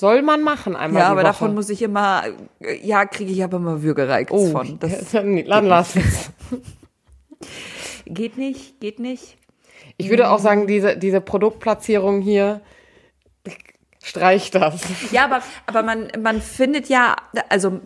Soll 0.00 0.22
man 0.22 0.42
machen 0.42 0.76
einmal 0.76 1.02
Ja, 1.02 1.08
aber 1.08 1.16
Woche. 1.16 1.26
davon 1.26 1.54
muss 1.54 1.68
ich 1.68 1.82
immer, 1.82 2.22
ja, 2.82 3.04
kriege 3.04 3.30
ich 3.30 3.44
aber 3.44 3.58
immer 3.58 3.82
Würgereiz 3.82 4.28
oh, 4.30 4.50
von. 4.50 4.78
Das 4.78 5.10
dann, 5.10 5.44
dann 5.44 5.66
lass 5.66 5.94
es. 5.94 6.30
geht 8.06 8.38
nicht, 8.38 8.80
geht 8.80 8.98
nicht. 8.98 9.36
Ich 9.98 10.08
würde 10.08 10.30
auch 10.30 10.38
sagen, 10.38 10.66
diese, 10.66 10.96
diese 10.96 11.20
Produktplatzierung 11.20 12.22
hier, 12.22 12.62
streich 14.02 14.50
das. 14.50 14.80
Ja, 15.12 15.26
aber, 15.26 15.42
aber 15.66 15.82
man, 15.82 16.08
man 16.18 16.40
findet 16.40 16.88
ja, 16.88 17.16
also 17.50 17.80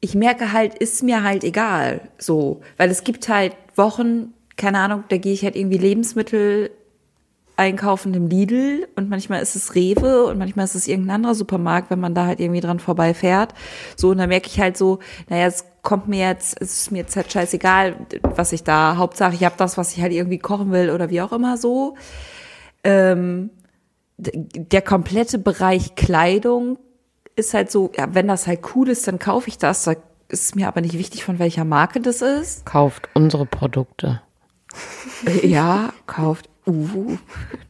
ich 0.00 0.16
merke 0.16 0.52
halt, 0.52 0.74
ist 0.78 1.04
mir 1.04 1.22
halt 1.22 1.44
egal, 1.44 2.08
so. 2.18 2.60
Weil 2.76 2.90
es 2.90 3.04
gibt 3.04 3.28
halt 3.28 3.54
Wochen, 3.76 4.34
keine 4.56 4.80
Ahnung, 4.80 5.04
da 5.10 5.16
gehe 5.16 5.32
ich 5.32 5.44
halt 5.44 5.54
irgendwie 5.54 5.78
Lebensmittel 5.78 6.72
einkaufen 7.60 8.14
im 8.14 8.26
Lidl 8.28 8.88
und 8.96 9.10
manchmal 9.10 9.42
ist 9.42 9.54
es 9.54 9.74
Rewe 9.74 10.24
und 10.24 10.38
manchmal 10.38 10.64
ist 10.64 10.74
es 10.74 10.88
irgendein 10.88 11.16
anderer 11.16 11.34
Supermarkt, 11.34 11.90
wenn 11.90 12.00
man 12.00 12.14
da 12.14 12.24
halt 12.26 12.40
irgendwie 12.40 12.60
dran 12.60 12.80
vorbeifährt. 12.80 13.52
So, 13.96 14.08
und 14.08 14.18
dann 14.18 14.30
merke 14.30 14.48
ich 14.48 14.58
halt 14.58 14.78
so, 14.78 14.98
naja, 15.28 15.46
es 15.46 15.66
kommt 15.82 16.08
mir 16.08 16.26
jetzt, 16.26 16.60
es 16.60 16.80
ist 16.80 16.90
mir 16.90 16.98
jetzt 16.98 17.14
halt 17.14 17.30
scheißegal, 17.30 17.96
was 18.22 18.52
ich 18.52 18.64
da, 18.64 18.96
Hauptsache 18.96 19.34
ich 19.34 19.44
habe 19.44 19.54
das, 19.58 19.76
was 19.76 19.92
ich 19.92 20.00
halt 20.02 20.12
irgendwie 20.12 20.38
kochen 20.38 20.72
will 20.72 20.90
oder 20.90 21.10
wie 21.10 21.20
auch 21.20 21.32
immer 21.32 21.58
so. 21.58 21.96
Ähm, 22.82 23.50
der 24.16 24.82
komplette 24.82 25.38
Bereich 25.38 25.94
Kleidung 25.94 26.78
ist 27.36 27.52
halt 27.54 27.70
so, 27.70 27.92
ja, 27.96 28.14
wenn 28.14 28.26
das 28.26 28.46
halt 28.46 28.60
cool 28.74 28.88
ist, 28.88 29.06
dann 29.06 29.18
kaufe 29.18 29.48
ich 29.48 29.58
das. 29.58 29.84
Da 29.84 29.94
ist 30.28 30.56
mir 30.56 30.66
aber 30.66 30.80
nicht 30.80 30.96
wichtig, 30.96 31.24
von 31.24 31.38
welcher 31.38 31.64
Marke 31.64 32.00
das 32.00 32.22
ist. 32.22 32.64
Kauft 32.64 33.08
unsere 33.14 33.46
Produkte. 33.46 34.22
Ja, 35.42 35.92
kauft. 36.06 36.48
Uh, 36.70 37.18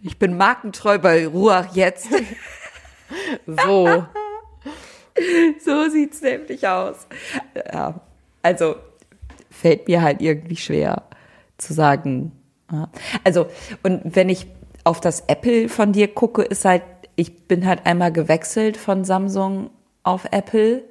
ich 0.03 0.19
bin 0.19 0.37
markentreu 0.37 0.99
bei 0.99 1.27
Ruach 1.27 1.75
jetzt. 1.75 2.09
So. 3.47 4.05
so 5.65 5.89
sieht's 5.89 6.21
nämlich 6.21 6.67
aus. 6.69 7.07
Ja, 7.55 8.01
also 8.43 8.77
fällt 9.51 9.89
mir 9.89 10.03
halt 10.03 10.21
irgendwie 10.21 10.57
schwer 10.57 11.05
zu 11.57 11.73
sagen. 11.73 12.33
Also, 13.25 13.47
und 13.83 14.03
wenn 14.05 14.29
ich 14.29 14.47
auf 14.85 15.01
das 15.01 15.25
Apple 15.27 15.69
von 15.69 15.93
dir 15.93 16.09
gucke, 16.09 16.43
ist 16.43 16.65
halt, 16.65 16.83
ich 17.17 17.49
bin 17.49 17.67
halt 17.67 17.87
einmal 17.87 18.13
gewechselt 18.13 18.77
von 18.77 19.05
Samsung 19.05 19.71
auf 20.03 20.27
Apple, 20.31 20.85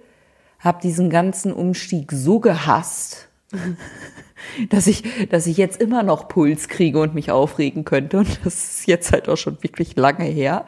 habe 0.59 0.81
diesen 0.81 1.09
ganzen 1.09 1.53
Umstieg 1.53 2.11
so 2.11 2.39
gehasst, 2.39 3.29
dass 4.69 4.87
ich, 4.87 5.03
dass 5.29 5.47
ich 5.47 5.57
jetzt 5.57 5.81
immer 5.81 6.03
noch 6.03 6.27
Puls 6.27 6.67
kriege 6.67 6.99
und 6.99 7.15
mich 7.15 7.31
aufregen 7.31 7.85
könnte. 7.85 8.19
Und 8.19 8.39
das 8.43 8.53
ist 8.55 8.87
jetzt 8.87 9.11
halt 9.11 9.29
auch 9.29 9.37
schon 9.37 9.61
wirklich 9.61 9.95
lange 9.95 10.25
her. 10.25 10.65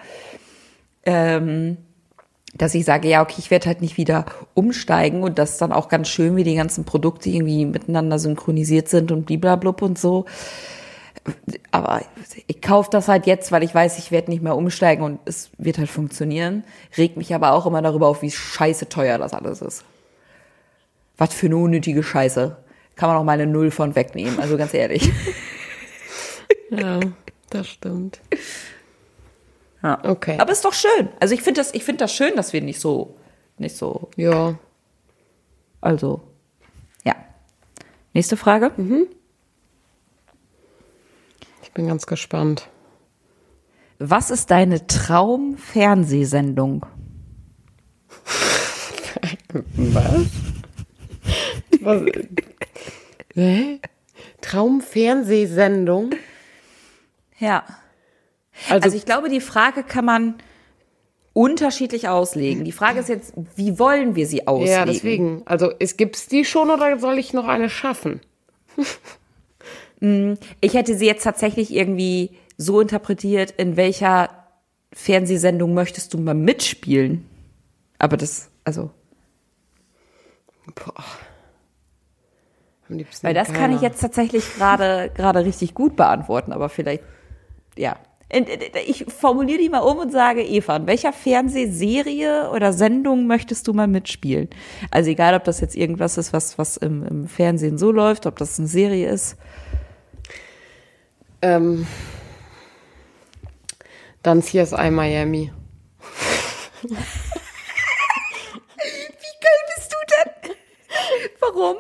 Ähm, 1.04 1.78
dass 2.54 2.76
ich 2.76 2.86
sage, 2.86 3.08
ja, 3.08 3.22
okay, 3.22 3.36
ich 3.38 3.50
werde 3.50 3.68
halt 3.68 3.82
nicht 3.82 3.98
wieder 3.98 4.26
umsteigen 4.54 5.24
und 5.24 5.40
das 5.40 5.52
ist 5.52 5.62
dann 5.62 5.72
auch 5.72 5.88
ganz 5.88 6.10
schön, 6.10 6.36
wie 6.36 6.44
die 6.44 6.56
ganzen 6.56 6.84
Produkte 6.84 7.30
irgendwie 7.30 7.66
miteinander 7.66 8.20
synchronisiert 8.20 8.90
sind 8.90 9.12
und 9.12 9.26
bliblablub 9.26 9.82
und 9.82 9.98
so. 9.98 10.26
Aber 11.72 12.02
ich 12.48 12.62
kaufe 12.62 12.90
das 12.92 13.08
halt 13.08 13.26
jetzt, 13.26 13.52
weil 13.52 13.64
ich 13.64 13.74
weiß, 13.74 14.00
ich 14.00 14.12
werde 14.12 14.32
nicht 14.32 14.42
mehr 14.42 14.56
umsteigen 14.56 15.04
und 15.04 15.20
es 15.26 15.52
wird 15.58 15.78
halt 15.78 15.90
funktionieren. 15.90 16.64
Regt 16.98 17.16
mich 17.16 17.34
aber 17.34 17.54
auch 17.54 17.66
immer 17.66 17.82
darüber 17.82 18.08
auf, 18.08 18.22
wie 18.22 18.32
scheiße 18.32 18.90
teuer 18.90 19.18
das 19.18 19.34
alles 19.34 19.62
ist. 19.62 19.86
Was 21.18 21.34
für 21.34 21.46
eine 21.46 21.58
unnötige 21.58 22.02
Scheiße. 22.04 22.58
Kann 22.96 23.10
man 23.10 23.18
auch 23.18 23.24
mal 23.24 23.34
eine 23.34 23.48
Null 23.48 23.72
von 23.72 23.96
wegnehmen, 23.96 24.40
also 24.40 24.58
ganz 24.58 24.74
ehrlich. 24.74 25.12
Ja, 26.74 27.02
das 27.50 27.68
stimmt. 27.68 28.22
Ja. 29.84 30.00
Okay. 30.06 30.38
Aber 30.40 30.54
ist 30.54 30.64
doch 30.64 30.72
schön. 30.74 31.10
Also 31.20 31.34
ich 31.34 31.42
finde 31.42 31.60
das, 31.60 31.74
ich 31.74 31.84
finde 31.84 32.00
das 32.06 32.14
schön, 32.16 32.38
dass 32.38 32.54
wir 32.54 32.62
nicht 32.62 32.80
so, 32.80 33.18
nicht 33.58 33.76
so, 33.76 34.10
Ja. 34.16 34.58
also, 35.82 36.22
ja. 37.04 37.14
Nächste 38.14 38.38
Frage. 38.38 38.72
Ich 41.62 41.72
bin 41.74 41.88
ganz 41.88 42.06
gespannt. 42.06 42.70
Was 44.00 44.32
ist 44.32 44.50
deine 44.50 44.88
Traum-Fernsehsendung? 44.88 46.86
Was? 49.76 50.26
Was? 51.82 52.02
Hä? 53.34 53.80
Traumfernsehsendung? 54.42 56.12
Ja. 57.40 57.64
Also, 58.70 58.86
Also 58.86 58.98
ich 58.98 59.06
glaube, 59.06 59.30
die 59.30 59.42
Frage 59.42 59.84
kann 59.84 60.06
man 60.06 60.36
unterschiedlich 61.34 62.08
auslegen. 62.10 62.66
Die 62.66 62.72
Frage 62.72 63.00
ist 63.00 63.10
jetzt, 63.10 63.34
wie 63.56 63.80
wollen 63.80 64.16
wir 64.16 64.28
sie 64.28 64.48
auslegen? 64.48 64.74
ja, 64.74 64.86
deswegen. 64.86 65.42
Also, 65.46 65.72
es 65.80 65.96
gibt's 65.98 66.28
die 66.28 66.44
schon 66.46 66.70
oder 66.70 67.00
soll 67.00 67.18
ich 67.18 67.34
noch 67.34 67.48
eine 67.48 67.70
schaffen? 67.70 68.22
Ich 70.62 70.74
hätte 70.74 70.98
sie 70.98 71.06
jetzt 71.06 71.24
tatsächlich 71.24 71.72
irgendwie 71.74 72.32
so 72.58 72.82
interpretiert, 72.82 73.52
in 73.52 73.78
welcher 73.78 74.30
Fernsehsendung 74.94 75.74
möchtest 75.74 76.14
du 76.14 76.18
mal 76.18 76.34
mitspielen? 76.34 77.26
Aber 78.00 78.18
das, 78.18 78.50
also, 78.64 78.90
Boah. 80.76 81.04
Am 82.92 82.98
liebsten 82.98 83.26
weil 83.26 83.34
das 83.34 83.48
kann 83.48 83.56
keiner. 83.56 83.76
ich 83.76 83.82
jetzt 83.82 84.02
tatsächlich 84.02 84.44
gerade 84.56 85.10
gerade 85.16 85.46
richtig 85.46 85.74
gut 85.74 85.96
beantworten, 85.96 86.52
aber 86.52 86.70
vielleicht, 86.70 87.04
ja. 87.78 87.96
Ich 88.88 89.06
formuliere 89.10 89.60
die 89.60 89.68
mal 89.68 89.80
um 89.80 89.98
und 89.98 90.12
sage, 90.14 90.42
Eva, 90.42 90.78
in 90.78 90.88
welcher 90.88 91.12
Fernsehserie 91.12 92.50
oder 92.52 92.72
Sendung 92.72 93.28
möchtest 93.28 93.68
du 93.68 93.74
mal 93.74 93.88
mitspielen? 93.88 94.50
Also 94.90 95.10
egal, 95.10 95.36
ob 95.36 95.44
das 95.44 95.60
jetzt 95.60 95.76
irgendwas 95.76 96.18
ist, 96.18 96.32
was, 96.32 96.58
was 96.58 96.78
im, 96.78 97.06
im 97.06 97.28
Fernsehen 97.28 97.78
so 97.78 97.92
läuft, 97.92 98.26
ob 98.26 98.38
das 98.38 98.58
eine 98.58 98.70
Serie 98.70 99.10
ist. 99.10 99.36
Ähm, 101.42 101.86
dann 104.24 104.42
CSI 104.42 104.92
Miami. 104.92 105.52
bist 109.76 109.92
du 109.92 109.98
denn? 110.16 110.56
Warum? 111.40 111.78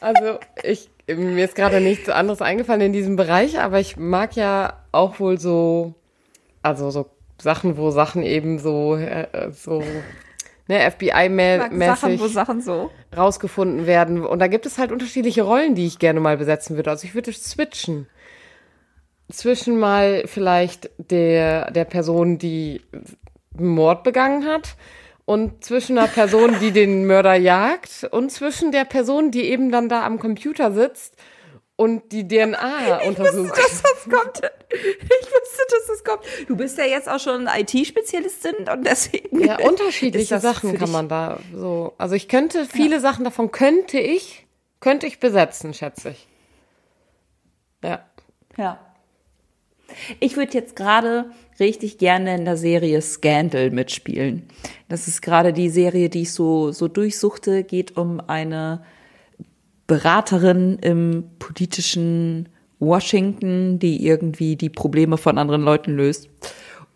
Also, 0.00 0.38
ich, 0.62 0.90
mir 1.06 1.44
ist 1.44 1.54
gerade 1.54 1.80
nichts 1.80 2.08
anderes 2.08 2.42
eingefallen 2.42 2.80
in 2.82 2.92
diesem 2.92 3.16
Bereich, 3.16 3.58
aber 3.60 3.80
ich 3.80 3.96
mag 3.96 4.36
ja 4.36 4.74
auch 4.92 5.20
wohl 5.20 5.38
so, 5.38 5.94
also 6.62 6.90
so 6.90 7.06
Sachen, 7.40 7.76
wo 7.76 7.90
Sachen 7.90 8.22
eben 8.22 8.58
so, 8.58 8.96
äh, 8.96 9.50
so, 9.52 9.82
ne, 10.68 10.90
FBI-mäßig 10.90 12.28
Sachen 12.28 12.60
so. 12.60 12.90
rausgefunden 13.16 13.86
werden. 13.86 14.24
Und 14.24 14.38
da 14.38 14.46
gibt 14.48 14.66
es 14.66 14.78
halt 14.78 14.92
unterschiedliche 14.92 15.42
Rollen, 15.42 15.74
die 15.74 15.86
ich 15.86 15.98
gerne 15.98 16.20
mal 16.20 16.36
besetzen 16.36 16.76
würde. 16.76 16.90
Also 16.90 17.06
ich 17.06 17.14
würde 17.14 17.32
switchen. 17.32 18.08
Zwischen 19.30 19.78
mal 19.80 20.22
vielleicht 20.26 20.90
der, 20.98 21.70
der 21.72 21.84
Person, 21.84 22.38
die 22.38 22.82
Mord 23.58 24.04
begangen 24.04 24.46
hat 24.46 24.76
und 25.26 25.64
zwischen 25.64 25.98
einer 25.98 26.08
Person, 26.08 26.58
die 26.60 26.70
den 26.70 27.06
Mörder 27.06 27.34
jagt 27.34 28.08
und 28.10 28.30
zwischen 28.30 28.72
der 28.72 28.84
Person, 28.84 29.30
die 29.30 29.42
eben 29.42 29.70
dann 29.70 29.88
da 29.90 30.06
am 30.06 30.18
Computer 30.18 30.72
sitzt 30.72 31.16
und 31.74 32.12
die 32.12 32.26
DNA 32.26 33.02
untersucht. 33.06 33.58
dass 33.58 33.82
das 33.82 34.04
kommt. 34.04 34.40
Ich 34.72 35.26
wusste, 35.26 35.62
dass 35.68 35.86
das 35.88 36.04
kommt. 36.04 36.22
Du 36.48 36.56
bist 36.56 36.78
ja 36.78 36.84
jetzt 36.84 37.08
auch 37.08 37.20
schon 37.20 37.48
IT-Spezialistin 37.48 38.68
und 38.72 38.86
deswegen. 38.86 39.44
Ja, 39.44 39.58
unterschiedliche 39.58 40.40
Sachen 40.40 40.78
kann 40.78 40.90
man 40.90 41.08
da 41.08 41.40
so. 41.52 41.92
Also 41.98 42.14
ich 42.14 42.28
könnte, 42.28 42.64
viele 42.64 43.00
Sachen 43.00 43.24
davon 43.24 43.50
könnte 43.50 43.98
ich, 43.98 44.46
könnte 44.80 45.06
ich 45.06 45.18
besetzen, 45.18 45.74
schätze 45.74 46.10
ich. 46.10 46.28
Ja. 47.82 48.04
Ja. 48.56 48.78
Ich 50.20 50.36
würde 50.36 50.52
jetzt 50.52 50.76
gerade 50.76 51.26
richtig 51.58 51.98
gerne 51.98 52.34
in 52.36 52.44
der 52.44 52.56
Serie 52.56 53.00
Scandal 53.00 53.70
mitspielen. 53.70 54.42
Das 54.88 55.08
ist 55.08 55.22
gerade 55.22 55.52
die 55.52 55.68
Serie, 55.68 56.08
die 56.08 56.22
ich 56.22 56.32
so, 56.32 56.72
so 56.72 56.88
durchsuchte, 56.88 57.64
geht 57.64 57.96
um 57.96 58.20
eine 58.20 58.82
Beraterin 59.86 60.78
im 60.80 61.24
politischen 61.38 62.48
Washington, 62.78 63.78
die 63.78 64.06
irgendwie 64.06 64.56
die 64.56 64.70
Probleme 64.70 65.16
von 65.16 65.38
anderen 65.38 65.62
Leuten 65.62 65.96
löst. 65.96 66.28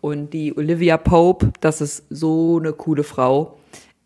Und 0.01 0.33
die 0.33 0.55
Olivia 0.55 0.97
Pope, 0.97 1.53
das 1.61 1.79
ist 1.81 2.05
so 2.09 2.57
eine 2.59 2.73
coole 2.73 3.03
Frau. 3.03 3.59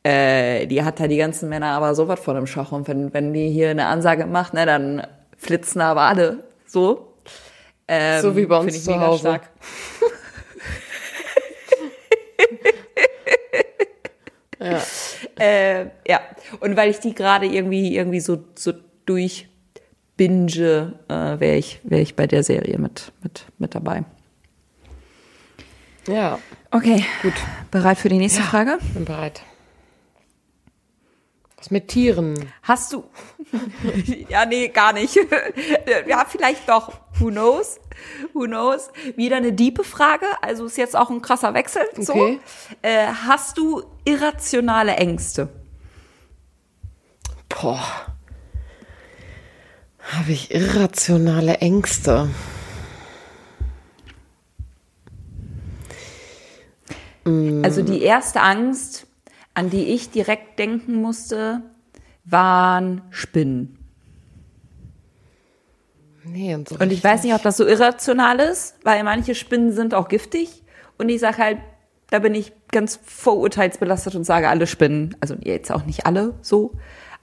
Äh, 0.03 0.67
die 0.67 0.83
hat 0.83 0.99
da 0.99 1.07
die 1.07 1.17
ganzen 1.17 1.49
Männer 1.49 1.71
aber 1.71 1.95
so 1.95 2.07
was 2.07 2.19
von 2.19 2.35
dem 2.35 2.47
Schach. 2.47 2.71
Und 2.71 2.87
wenn, 2.87 3.13
wenn 3.13 3.33
die 3.33 3.49
hier 3.49 3.71
eine 3.71 3.87
Ansage 3.87 4.25
macht, 4.25 4.53
ne, 4.53 4.65
dann 4.65 5.07
flitzen 5.37 5.81
aber 5.81 6.01
alle 6.01 6.43
so. 6.65 7.14
Ähm, 7.87 8.21
So 8.21 8.35
wie 8.35 8.45
bei 8.45 8.57
uns 8.57 8.75
ich 8.75 8.83
zu 8.83 8.91
mega 8.91 9.07
Hause. 9.07 9.19
stark. 9.19 9.49
Ja. 14.59 14.81
Äh, 15.37 15.85
ja, 16.07 16.21
und 16.61 16.75
weil 16.77 16.89
ich 16.89 16.99
die 16.99 17.13
gerade 17.13 17.45
irgendwie 17.45 17.95
irgendwie 17.95 18.19
so 18.21 18.43
so 18.55 18.73
durch 19.05 19.47
binge, 20.17 20.97
äh, 21.09 21.39
wäre 21.39 21.57
ich 21.57 21.81
wäre 21.83 22.01
ich 22.01 22.15
bei 22.15 22.25
der 22.25 22.41
Serie 22.43 22.77
mit 22.79 23.11
mit 23.21 23.45
mit 23.59 23.75
dabei. 23.75 24.03
Ja, 26.07 26.39
Okay, 26.71 27.05
gut. 27.21 27.33
Bereit 27.71 27.97
für 27.97 28.09
die 28.09 28.17
nächste 28.17 28.41
Frage? 28.41 28.79
bin 28.93 29.05
bereit. 29.05 29.41
Was 31.65 31.71
mit 31.71 31.87
Tieren? 31.87 32.35
Hast 32.61 32.93
du? 32.93 33.05
ja, 34.29 34.45
nee, 34.45 34.67
gar 34.67 34.93
nicht. 34.93 35.15
ja, 36.07 36.23
vielleicht 36.29 36.69
doch. 36.69 36.93
Who 37.17 37.29
knows? 37.31 37.79
Who 38.33 38.43
knows? 38.43 38.91
Wieder 39.15 39.37
eine 39.37 39.51
diepe 39.51 39.83
Frage. 39.83 40.27
Also 40.43 40.67
ist 40.67 40.77
jetzt 40.77 40.95
auch 40.95 41.09
ein 41.09 41.23
krasser 41.23 41.55
Wechsel. 41.55 41.81
So. 41.97 42.37
Äh, 42.83 43.07
hast 43.07 43.57
du 43.57 43.81
irrationale 44.03 44.93
Ängste? 44.97 45.49
Boah. 47.49 47.83
Habe 49.97 50.31
ich 50.33 50.53
irrationale 50.53 51.57
Ängste? 51.57 52.29
Also 57.25 57.81
die 57.81 58.03
erste 58.03 58.41
Angst, 58.41 59.04
an 59.55 59.69
die 59.69 59.85
ich 59.85 60.11
direkt 60.11 60.59
denken 60.59 61.01
musste, 61.01 61.63
waren 62.25 63.01
Spinnen. 63.09 63.79
Nee, 66.23 66.55
und 66.55 66.69
so 66.69 66.75
Und 66.77 66.91
ich 66.91 67.03
weiß 67.03 67.23
nicht, 67.23 67.33
ob 67.33 67.43
das 67.43 67.57
so 67.57 67.65
irrational 67.65 68.39
ist, 68.39 68.75
weil 68.83 69.03
manche 69.03 69.35
Spinnen 69.35 69.71
sind 69.71 69.93
auch 69.93 70.07
giftig. 70.07 70.63
Und 70.97 71.09
ich 71.09 71.19
sage 71.19 71.37
halt, 71.37 71.57
da 72.09 72.19
bin 72.19 72.35
ich 72.35 72.51
ganz 72.71 72.99
vorurteilsbelastet 73.03 74.15
und 74.15 74.23
sage 74.23 74.49
alle 74.49 74.67
Spinnen. 74.67 75.15
Also 75.19 75.35
jetzt 75.41 75.71
auch 75.71 75.85
nicht 75.85 76.05
alle 76.05 76.33
so, 76.41 76.71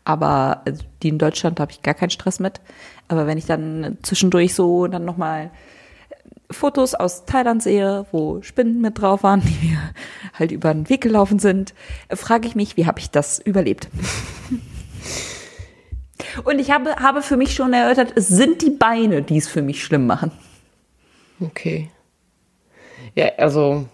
aber 0.05 0.63
also 0.67 0.83
die 1.03 1.09
in 1.09 1.19
Deutschland 1.19 1.61
habe 1.61 1.73
ich 1.73 1.83
gar 1.83 1.95
keinen 1.95 2.11
Stress 2.11 2.41
mit. 2.41 2.61
Aber 3.09 3.27
wenn 3.27 3.39
ich 3.39 3.47
dann 3.47 3.99
zwischendurch 4.03 4.55
so 4.55 4.87
dann 4.87 5.05
nochmal 5.05 5.51
Fotos 6.53 6.95
aus 6.95 7.25
Thailand 7.25 7.63
sehe, 7.63 8.07
wo 8.13 8.43
Spinnen 8.43 8.81
mit 8.81 9.01
drauf 9.01 9.23
waren, 9.23 9.43
die 9.43 9.69
mir 9.69 9.79
halt 10.35 10.53
über 10.53 10.73
den 10.73 10.89
Weg 10.89 11.01
gelaufen 11.01 11.39
sind, 11.39 11.75
frage 12.13 12.49
ich 12.49 12.55
mich, 12.55 12.77
wie 12.77 12.87
habe 12.87 13.01
ich 13.01 13.11
das 13.11 13.39
überlebt? 13.39 13.89
Und 16.45 16.59
ich 16.59 16.71
habe, 16.71 16.97
habe 16.97 17.23
für 17.23 17.37
mich 17.37 17.55
schon 17.55 17.73
erörtert, 17.73 18.13
es 18.17 18.29
sind 18.29 18.63
die 18.63 18.71
Beine, 18.71 19.23
die 19.23 19.37
es 19.37 19.49
für 19.49 19.61
mich 19.63 19.85
schlimm 19.85 20.07
machen. 20.07 20.31
Okay. 21.41 21.91
Ja, 23.15 23.33
also 23.37 23.87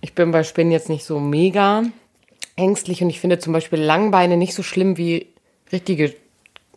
ich 0.00 0.14
bin 0.14 0.32
bei 0.32 0.42
Spinnen 0.42 0.72
jetzt 0.72 0.88
nicht 0.88 1.04
so 1.04 1.20
mega 1.20 1.84
ängstlich 2.56 3.02
und 3.02 3.10
ich 3.10 3.20
finde 3.20 3.38
zum 3.38 3.52
Beispiel 3.52 3.80
Langbeine 3.80 4.36
nicht 4.36 4.54
so 4.54 4.62
schlimm 4.62 4.96
wie 4.96 5.28
richtige, 5.70 6.14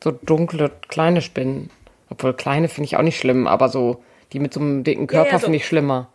so 0.03 0.11
dunkle, 0.11 0.71
kleine 0.87 1.21
Spinnen. 1.21 1.69
Obwohl 2.09 2.33
kleine 2.33 2.69
finde 2.69 2.85
ich 2.85 2.97
auch 2.97 3.01
nicht 3.01 3.17
schlimm, 3.17 3.47
aber 3.47 3.69
so 3.69 4.03
die 4.33 4.39
mit 4.39 4.53
so 4.53 4.59
einem 4.59 4.83
dicken 4.83 5.07
Körper 5.07 5.31
ja, 5.31 5.39
so- 5.39 5.45
finde 5.45 5.57
ich 5.57 5.65
schlimmer. 5.67 6.09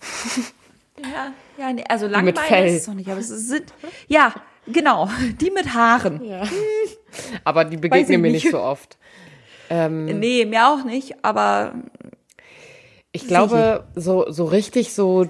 Ja, 1.02 1.32
ja, 1.58 1.72
nee, 1.72 1.84
also 1.88 2.06
mit 2.06 2.12
Langbeine 2.12 2.38
Fell. 2.46 2.66
ist 2.68 2.82
es 2.82 2.86
noch 2.86 2.94
nicht, 2.94 3.10
aber 3.10 3.18
es 3.18 3.28
sind, 3.28 3.74
ja, 4.06 4.32
genau, 4.72 5.08
die 5.40 5.50
mit 5.50 5.74
Haaren. 5.74 6.20
Aber 7.44 7.64
die 7.64 7.76
begegnen 7.76 8.20
mir 8.20 8.30
nicht. 8.30 8.44
nicht 8.44 8.52
so 8.52 8.60
oft. 8.60 8.96
Nee, 9.68 10.44
mir 10.46 10.68
auch 10.68 10.84
nicht, 10.84 11.16
aber 11.24 11.74
Ich 13.12 13.26
glaube, 13.28 13.86
so, 13.94 14.24
so 14.30 14.44
richtig 14.44 14.94
so 14.94 15.28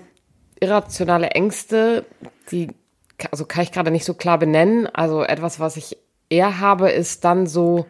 irrationale 0.61 1.29
Ängste, 1.31 2.05
die 2.51 2.69
also 3.31 3.45
kann 3.45 3.63
ich 3.63 3.73
gerade 3.73 3.91
nicht 3.91 4.05
so 4.05 4.15
klar 4.15 4.39
benennen. 4.39 4.87
Also 4.87 5.23
etwas, 5.23 5.61
was 5.61 5.77
ich 5.77 5.97
eher 6.31 6.59
habe, 6.61 6.91
ist 6.91 7.25
dann 7.25 7.47
so. 7.47 7.87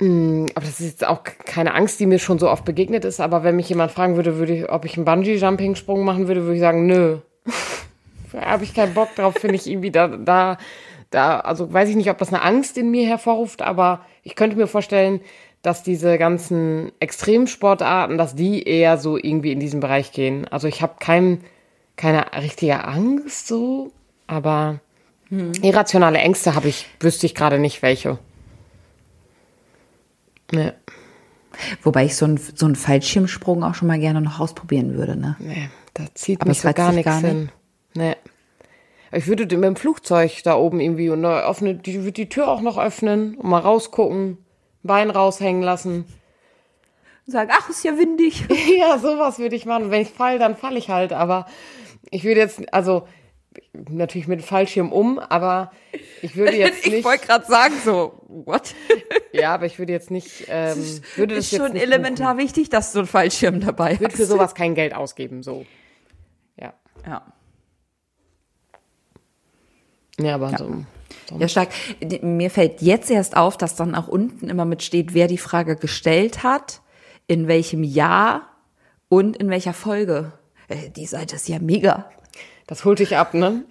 Mh, 0.00 0.50
aber 0.54 0.64
das 0.66 0.80
ist 0.80 0.90
jetzt 0.90 1.06
auch 1.06 1.24
keine 1.24 1.74
Angst, 1.74 1.98
die 1.98 2.06
mir 2.06 2.18
schon 2.18 2.38
so 2.38 2.48
oft 2.48 2.64
begegnet 2.64 3.04
ist. 3.04 3.20
Aber 3.20 3.42
wenn 3.42 3.56
mich 3.56 3.68
jemand 3.68 3.90
fragen 3.90 4.16
würde, 4.16 4.36
würde 4.38 4.54
ich, 4.54 4.70
ob 4.70 4.84
ich 4.84 4.96
einen 4.96 5.04
Bungee-Jumping-Sprung 5.04 6.04
machen 6.04 6.28
würde, 6.28 6.42
würde 6.42 6.54
ich 6.54 6.60
sagen, 6.60 6.86
nö. 6.86 7.18
habe 8.34 8.64
ich 8.64 8.74
keinen 8.74 8.94
Bock 8.94 9.14
drauf, 9.14 9.34
finde 9.34 9.56
ich 9.56 9.66
irgendwie 9.66 9.90
da, 9.90 10.08
da, 10.08 10.58
da, 11.10 11.40
also 11.40 11.72
weiß 11.72 11.88
ich 11.88 11.96
nicht, 11.96 12.10
ob 12.10 12.18
das 12.18 12.28
eine 12.28 12.42
Angst 12.42 12.76
in 12.78 12.90
mir 12.90 13.06
hervorruft, 13.06 13.62
aber 13.62 14.00
ich 14.22 14.34
könnte 14.34 14.56
mir 14.56 14.66
vorstellen, 14.66 15.20
dass 15.62 15.82
diese 15.82 16.18
ganzen 16.18 16.92
Extremsportarten, 17.00 18.18
dass 18.18 18.34
die 18.34 18.62
eher 18.62 18.98
so 18.98 19.16
irgendwie 19.16 19.52
in 19.52 19.60
diesen 19.60 19.80
Bereich 19.80 20.12
gehen. 20.12 20.46
Also 20.48 20.68
ich 20.68 20.82
habe 20.82 20.94
kein, 21.00 21.40
keine 21.96 22.26
richtige 22.40 22.84
Angst 22.84 23.48
so, 23.48 23.90
aber 24.26 24.80
irrationale 25.62 26.18
Ängste 26.18 26.54
habe 26.54 26.68
ich, 26.68 26.86
wüsste 27.00 27.26
ich 27.26 27.34
gerade 27.34 27.58
nicht 27.58 27.82
welche. 27.82 28.18
Nee, 30.52 30.72
wobei 31.82 32.04
ich 32.06 32.16
so 32.16 32.24
einen 32.24 32.38
so 32.38 32.66
einen 32.66 32.76
Fallschirmsprung 32.76 33.62
auch 33.64 33.74
schon 33.74 33.88
mal 33.88 33.98
gerne 33.98 34.20
noch 34.20 34.40
ausprobieren 34.40 34.94
würde, 34.94 35.16
ne? 35.16 35.36
nee, 35.38 35.68
da 35.94 36.04
zieht 36.14 36.40
Aber 36.40 36.48
mich 36.50 36.60
so 36.60 36.72
gar 36.72 36.92
nichts 36.92 37.14
nicht? 37.22 37.26
hin. 37.26 37.52
Nee. 37.94 38.16
Ich 39.10 39.26
würde 39.26 39.44
mit 39.44 39.64
dem 39.64 39.76
Flugzeug 39.76 40.42
da 40.44 40.56
oben 40.56 40.80
irgendwie 40.80 41.08
und 41.08 41.24
öffne, 41.24 41.74
die 41.74 41.94
würde 42.00 42.12
die 42.12 42.28
Tür 42.28 42.48
auch 42.48 42.60
noch 42.60 42.78
öffnen 42.78 43.36
und 43.36 43.48
mal 43.48 43.60
rausgucken, 43.60 44.38
Bein 44.82 45.10
raushängen 45.10 45.62
lassen. 45.62 46.04
Sagen, 47.26 47.50
ach, 47.52 47.68
ist 47.68 47.84
ja 47.84 47.98
windig. 47.98 48.44
Ja, 48.78 48.98
sowas 48.98 49.38
würde 49.38 49.56
ich 49.56 49.66
machen. 49.66 49.90
Wenn 49.90 50.02
ich 50.02 50.10
fall, 50.10 50.38
dann 50.38 50.56
falle 50.56 50.78
ich 50.78 50.88
halt. 50.88 51.12
Aber 51.12 51.46
ich 52.10 52.24
würde 52.24 52.40
jetzt, 52.40 52.72
also 52.72 53.06
natürlich 53.72 54.28
mit 54.28 54.42
Fallschirm 54.42 54.92
um, 54.92 55.18
aber 55.18 55.72
ich 56.22 56.36
würde 56.36 56.56
jetzt 56.56 56.86
ich 56.86 56.92
nicht. 56.92 57.04
wollte 57.04 57.26
gerade 57.26 57.46
sagen, 57.46 57.74
so, 57.84 58.22
what? 58.28 58.74
Ja, 59.32 59.54
aber 59.54 59.66
ich 59.66 59.78
würde 59.78 59.92
jetzt 59.92 60.10
nicht. 60.10 60.46
Ähm, 60.48 60.78
würde 61.16 61.34
das 61.36 61.52
ist 61.52 61.56
schon 61.58 61.76
elementar 61.76 62.38
wichtig, 62.38 62.70
dass 62.70 62.92
du 62.92 63.00
einen 63.00 63.06
Fallschirm 63.08 63.60
dabei 63.60 63.90
Buchen. 63.90 64.00
Würde 64.00 64.16
für 64.16 64.22
hast. 64.22 64.28
sowas 64.30 64.54
kein 64.54 64.74
Geld 64.74 64.94
ausgeben, 64.94 65.42
so. 65.42 65.64
Ja. 66.58 66.72
Ja. 67.06 67.22
Ja, 70.18 70.34
aber 70.34 70.56
so. 70.58 70.84
Ja, 71.38 71.46
stark. 71.46 71.68
Mir 72.22 72.50
fällt 72.50 72.80
jetzt 72.82 73.10
erst 73.10 73.36
auf, 73.36 73.56
dass 73.56 73.76
dann 73.76 73.94
auch 73.94 74.08
unten 74.08 74.48
immer 74.48 74.64
mitsteht, 74.64 75.14
wer 75.14 75.28
die 75.28 75.38
Frage 75.38 75.76
gestellt 75.76 76.42
hat, 76.42 76.80
in 77.26 77.46
welchem 77.48 77.84
Jahr 77.84 78.48
und 79.08 79.36
in 79.36 79.50
welcher 79.50 79.74
Folge. 79.74 80.32
Äh, 80.68 80.90
Die 80.90 81.06
Seite 81.06 81.36
ist 81.36 81.48
ja 81.48 81.58
mega. 81.60 82.10
Das 82.68 82.84
holt 82.84 83.00
dich 83.00 83.16
ab, 83.16 83.34
ne? 83.34 83.64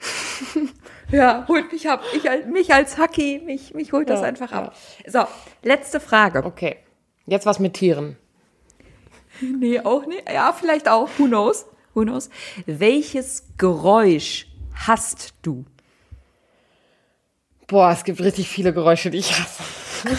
Ja, 1.10 1.46
holt 1.48 1.72
mich 1.72 1.90
ab. 1.90 2.04
Ich, 2.14 2.24
mich 2.48 2.74
als 2.74 2.98
Hacki, 2.98 3.40
mich, 3.46 3.74
mich 3.74 3.94
holt 3.94 4.10
das 4.10 4.20
Ja, 4.20 4.26
einfach 4.26 4.52
ab. 4.52 4.76
So, 5.06 5.24
letzte 5.64 6.02
Frage. 6.02 6.44
Okay. 6.44 6.80
Jetzt 7.26 7.46
was 7.46 7.60
mit 7.60 7.76
Tieren. 7.76 8.18
Nee, 9.40 9.80
auch 9.82 10.06
nicht. 10.08 10.28
Ja, 10.28 10.52
vielleicht 10.52 10.90
auch. 10.90 11.08
Who 11.18 11.28
knows? 11.28 11.68
Who 11.94 12.02
knows? 12.02 12.32
Welches 12.66 13.44
Geräusch 13.60 14.48
hast 14.74 15.36
du? 15.44 15.64
Boah, 17.68 17.92
es 17.92 18.04
gibt 18.04 18.20
richtig 18.20 18.50
viele 18.50 18.74
Geräusche, 18.74 19.12
die 19.12 19.20
ich 19.20 19.32
hasse. 19.32 19.64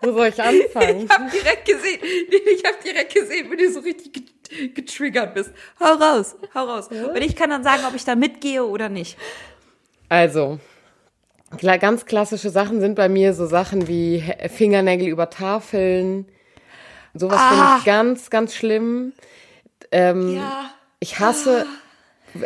Wo 0.00 0.12
soll 0.12 0.28
ich 0.28 0.42
anfangen? 0.42 1.04
Ich 1.04 1.10
habe 1.10 1.30
direkt 1.30 1.66
gesehen, 1.66 2.00
ich 2.02 2.64
habe 2.64 2.82
direkt 2.82 3.14
gesehen, 3.14 3.50
wenn 3.50 3.58
du 3.58 3.70
so 3.70 3.80
richtig 3.80 4.33
getriggert 4.74 5.34
bist. 5.34 5.52
Hau 5.80 5.94
raus, 5.94 6.36
hau 6.54 6.64
raus. 6.66 6.88
Und 6.88 7.22
ich 7.22 7.36
kann 7.36 7.50
dann 7.50 7.64
sagen, 7.64 7.82
ob 7.88 7.94
ich 7.94 8.04
da 8.04 8.14
mitgehe 8.14 8.64
oder 8.64 8.88
nicht. 8.88 9.16
Also, 10.08 10.58
ganz 11.80 12.06
klassische 12.06 12.50
Sachen 12.50 12.80
sind 12.80 12.94
bei 12.94 13.08
mir 13.08 13.34
so 13.34 13.46
Sachen 13.46 13.88
wie 13.88 14.22
Fingernägel 14.48 15.08
über 15.08 15.30
Tafeln. 15.30 16.26
Sowas 17.14 17.40
finde 17.48 17.64
Ah. 17.64 17.76
ich 17.78 17.84
ganz, 17.84 18.30
ganz 18.30 18.54
schlimm. 18.54 19.12
Ähm, 19.92 20.36
Ja. 20.36 20.70
Ich 21.00 21.18
hasse 21.20 21.66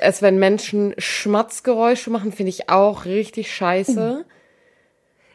es, 0.00 0.20
wenn 0.20 0.38
Menschen 0.38 0.94
Schmatzgeräusche 0.98 2.10
machen, 2.10 2.32
finde 2.32 2.50
ich 2.50 2.68
auch 2.68 3.04
richtig 3.06 3.54
scheiße. 3.54 4.24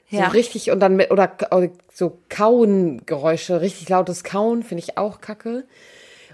Ja. 0.10 0.26
So 0.26 0.32
richtig 0.32 0.69
und 0.69 0.80
dann 0.80 0.95
mit, 0.95 1.10
oder, 1.10 1.32
oder 1.52 1.69
so 1.91 2.19
Kauengeräusche, 2.30 3.62
richtig 3.62 3.89
lautes 3.89 4.23
Kauen 4.23 4.62
finde 4.62 4.84
ich 4.84 4.97
auch 4.97 5.21
kacke. 5.21 5.65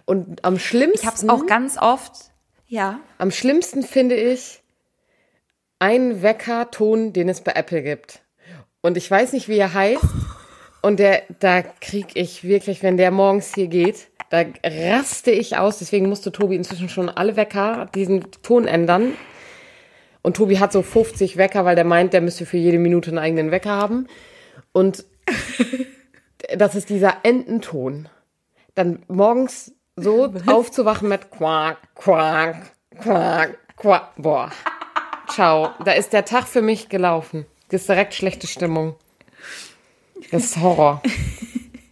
Und 0.10 0.43
am 0.43 0.58
schlimmsten. 0.58 1.02
Ich 1.02 1.06
habe 1.06 1.17
es 1.17 1.30
auch 1.30 1.45
ganz 1.45 1.78
oft. 1.78 2.32
Ja. 2.65 3.00
Am 3.19 3.30
schlimmsten 3.30 3.84
finde 3.84 4.15
ich 4.15 4.63
einen 5.78 6.24
Weckerton, 6.24 7.13
den 7.13 7.30
es 7.30 7.41
bei 7.41 7.52
Apple 7.52 7.84
gibt. 7.84 8.24
Und 8.82 8.98
ich 8.98 9.10
weiß 9.10 9.34
nicht, 9.34 9.50
wie 9.50 9.60
er 9.60 9.76
heißt. 9.76 10.02
Und 10.82 10.97
der, 10.97 11.22
da 11.39 11.62
krieg 11.62 12.07
ich 12.16 12.43
wirklich, 12.43 12.82
wenn 12.82 12.97
der 12.97 13.12
morgens 13.12 13.53
hier 13.53 13.68
geht, 13.68 14.07
da 14.32 14.45
raste 14.64 15.30
ich 15.30 15.57
aus. 15.57 15.78
Deswegen 15.78 16.10
musste 16.10 16.32
Tobi 16.32 16.55
inzwischen 16.55 16.89
schon 16.89 17.10
alle 17.10 17.36
Wecker 17.36 17.88
diesen 17.93 18.32
Ton 18.41 18.66
ändern. 18.66 19.14
Und 20.24 20.38
Tobi 20.38 20.57
hat 20.57 20.72
so 20.72 20.82
50 20.82 21.38
Wecker, 21.38 21.66
weil 21.66 21.76
der 21.76 21.86
meint, 21.86 22.14
der 22.14 22.22
müsste 22.22 22.47
für 22.47 22.57
jede 22.57 22.80
Minute 22.80 23.12
einen 23.12 23.20
eigenen 23.20 23.51
Wecker 23.51 23.74
haben. 23.76 24.07
Und 24.72 25.05
das 26.57 26.74
ist 26.74 26.89
dieser 26.89 27.18
Ententon. 27.22 28.10
Dann 28.74 29.03
morgens 29.07 29.76
so 30.02 30.34
aufzuwachen 30.47 31.10
mit 31.10 31.30
Quack, 31.32 31.78
Quack, 31.95 32.74
Quack, 33.02 33.58
Quack. 33.78 34.16
Boah. 34.18 34.52
Ciao. 35.30 35.70
Da 35.86 35.91
ist 35.91 36.12
der 36.14 36.26
Tag 36.26 36.47
für 36.47 36.62
mich 36.62 36.89
gelaufen. 36.89 37.45
Das 37.70 37.82
ist 37.82 37.89
direkt 37.89 38.14
schlechte 38.16 38.47
Stimmung. 38.47 38.95
Das 40.32 40.43
ist 40.45 40.58
Horror. 40.58 41.02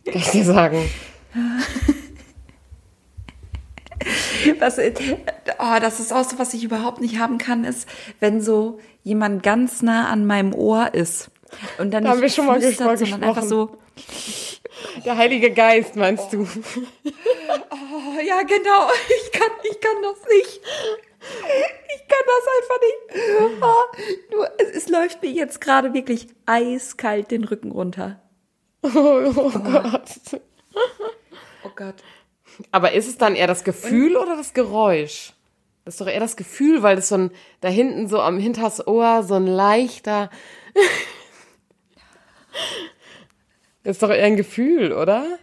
Kann 0.06 0.16
ich 0.16 0.30
dir 0.32 0.44
sagen. 0.44 0.90
Was, 4.60 4.80
oh, 4.80 5.80
das 5.82 6.00
ist 6.00 6.14
auch 6.14 6.24
so, 6.24 6.40
was 6.40 6.54
ich 6.54 6.64
überhaupt 6.64 7.02
nicht 7.02 7.20
haben 7.20 7.38
kann, 7.38 7.64
ist, 7.64 7.88
wenn 8.20 8.42
so 8.42 8.80
jemand 9.04 9.44
ganz 9.44 9.82
nah 9.82 10.10
an 10.10 10.26
meinem 10.26 10.54
Ohr 10.54 10.94
ist. 10.94 11.30
Und 11.78 11.92
dann 11.92 12.04
Da 12.04 12.12
haben 12.12 12.20
nicht 12.20 12.38
wir 12.38 12.44
schon 12.44 12.46
mal 12.46 12.60
gesprochen. 12.60 12.98
sondern 12.98 13.24
einfach 13.24 13.44
so, 13.44 13.78
Der 15.06 15.18
Heilige 15.18 15.52
Geist, 15.52 15.96
meinst 15.96 16.32
du? 16.34 16.48
Oh, 18.28 18.30
ja, 18.30 18.44
genau, 18.44 18.90
ich 19.24 19.32
kann, 19.32 19.52
ich 19.64 19.80
kann 19.80 20.02
das 20.02 20.20
nicht. 20.30 20.62
Ich 21.96 22.08
kann 22.08 22.26
das 22.26 22.48
einfach 22.58 22.80
nicht. 22.82 23.62
Oh, 23.62 24.36
nur, 24.36 24.50
es, 24.60 24.84
es 24.84 24.90
läuft 24.90 25.22
mir 25.22 25.32
jetzt 25.32 25.62
gerade 25.62 25.94
wirklich 25.94 26.28
eiskalt 26.46 27.32
den 27.32 27.44
Rücken 27.44 27.72
runter. 27.72 28.22
Oh, 28.84 29.34
oh 29.36 29.50
Gott. 29.50 30.42
Oh 31.64 31.72
Gott. 31.76 31.96
Aber 32.72 32.94
ist 32.94 33.08
es 33.08 33.18
dann 33.18 33.36
eher 33.36 33.48
das 33.48 33.64
Gefühl 33.64 34.16
oder 34.16 34.38
das 34.38 34.54
Geräusch? 34.54 35.34
Das 35.84 35.96
ist 35.96 36.02
doch 36.02 36.08
eher 36.08 36.20
das 36.20 36.38
Gefühl, 36.38 36.84
weil 36.84 36.96
das 36.96 37.10
so 37.10 37.16
ein, 37.16 37.32
da 37.62 37.70
hinten 37.70 38.08
so 38.08 38.22
am 38.22 38.38
hinters 38.38 38.86
Ohr 38.86 39.24
so 39.24 39.34
ein 39.36 39.48
leichter. 39.48 40.30
das 43.84 43.96
ist 43.96 44.04
doch 44.04 44.10
eher 44.10 44.26
ein 44.26 44.38
Gefühl, 44.38 44.94
oder? 44.94 45.40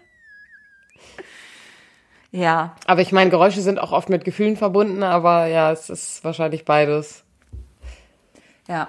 Ja. 2.35 2.75
Aber 2.87 3.01
ich 3.01 3.13
meine, 3.13 3.31
Geräusche 3.31 3.61
sind 3.61 3.79
auch 3.79 3.93
oft 3.93 4.09
mit 4.09 4.25
Gefühlen 4.25 4.57
verbunden, 4.57 5.05
aber 5.05 5.47
ja, 5.47 5.71
es 5.71 5.89
ist 5.89 6.25
wahrscheinlich 6.25 6.65
beides. 6.65 7.23
Ja. 8.67 8.89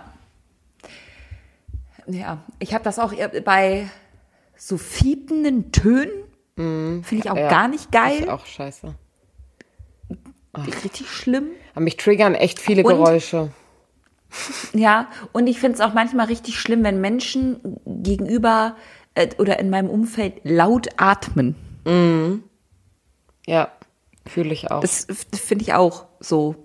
Ja, 2.07 2.39
ich 2.57 2.73
habe 2.73 2.83
das 2.83 2.97
auch 2.97 3.13
bei 3.43 3.87
so 4.57 4.79
fiependen 4.79 5.71
Tönen. 5.71 6.23
Finde 6.55 7.03
ich 7.11 7.29
auch 7.29 7.37
Ja, 7.37 7.47
gar 7.47 7.67
nicht 7.67 7.91
geil. 7.91 8.21
Ist 8.21 8.29
auch 8.29 8.47
scheiße. 8.47 8.95
Richtig 10.83 11.11
schlimm. 11.11 11.49
Aber 11.73 11.81
mich 11.83 11.97
triggern 11.97 12.33
echt 12.33 12.59
viele 12.59 12.81
Und? 12.81 12.93
Geräusche. 12.93 13.51
Ja, 14.73 15.07
und 15.33 15.45
ich 15.45 15.59
finde 15.59 15.75
es 15.75 15.81
auch 15.81 15.93
manchmal 15.93 16.25
richtig 16.25 16.59
schlimm, 16.59 16.83
wenn 16.83 16.99
Menschen 16.99 17.79
gegenüber 17.85 18.75
äh, 19.13 19.27
oder 19.37 19.59
in 19.59 19.69
meinem 19.69 19.89
Umfeld 19.91 20.41
laut 20.43 20.87
atmen. 20.97 21.55
Ja, 23.45 23.71
fühle 24.27 24.53
ich 24.53 24.71
auch. 24.71 24.81
Das 24.81 25.07
finde 25.33 25.63
ich 25.63 25.73
auch 25.73 26.05
so. 26.19 26.55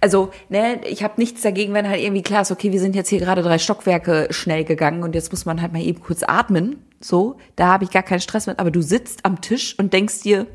Also, 0.00 0.30
ne, 0.48 0.80
ich 0.86 1.02
habe 1.02 1.14
nichts 1.16 1.42
dagegen, 1.42 1.72
wenn 1.74 1.88
halt 1.88 2.00
irgendwie 2.00 2.22
klar 2.22 2.42
ist, 2.42 2.52
okay, 2.52 2.70
wir 2.70 2.80
sind 2.80 2.94
jetzt 2.94 3.08
hier 3.08 3.18
gerade 3.18 3.42
drei 3.42 3.58
Stockwerke 3.58 4.28
schnell 4.30 4.64
gegangen 4.64 5.02
und 5.02 5.14
jetzt 5.14 5.32
muss 5.32 5.46
man 5.46 5.60
halt 5.60 5.72
mal 5.72 5.82
eben 5.82 6.00
kurz 6.00 6.22
atmen. 6.22 6.84
So, 7.00 7.38
da 7.56 7.68
habe 7.68 7.84
ich 7.84 7.90
gar 7.90 8.02
keinen 8.02 8.20
Stress 8.20 8.46
mit. 8.46 8.58
Aber 8.58 8.70
du 8.70 8.82
sitzt 8.82 9.24
am 9.24 9.40
Tisch 9.40 9.76
und 9.78 9.92
denkst 9.92 10.20
dir, 10.22 10.46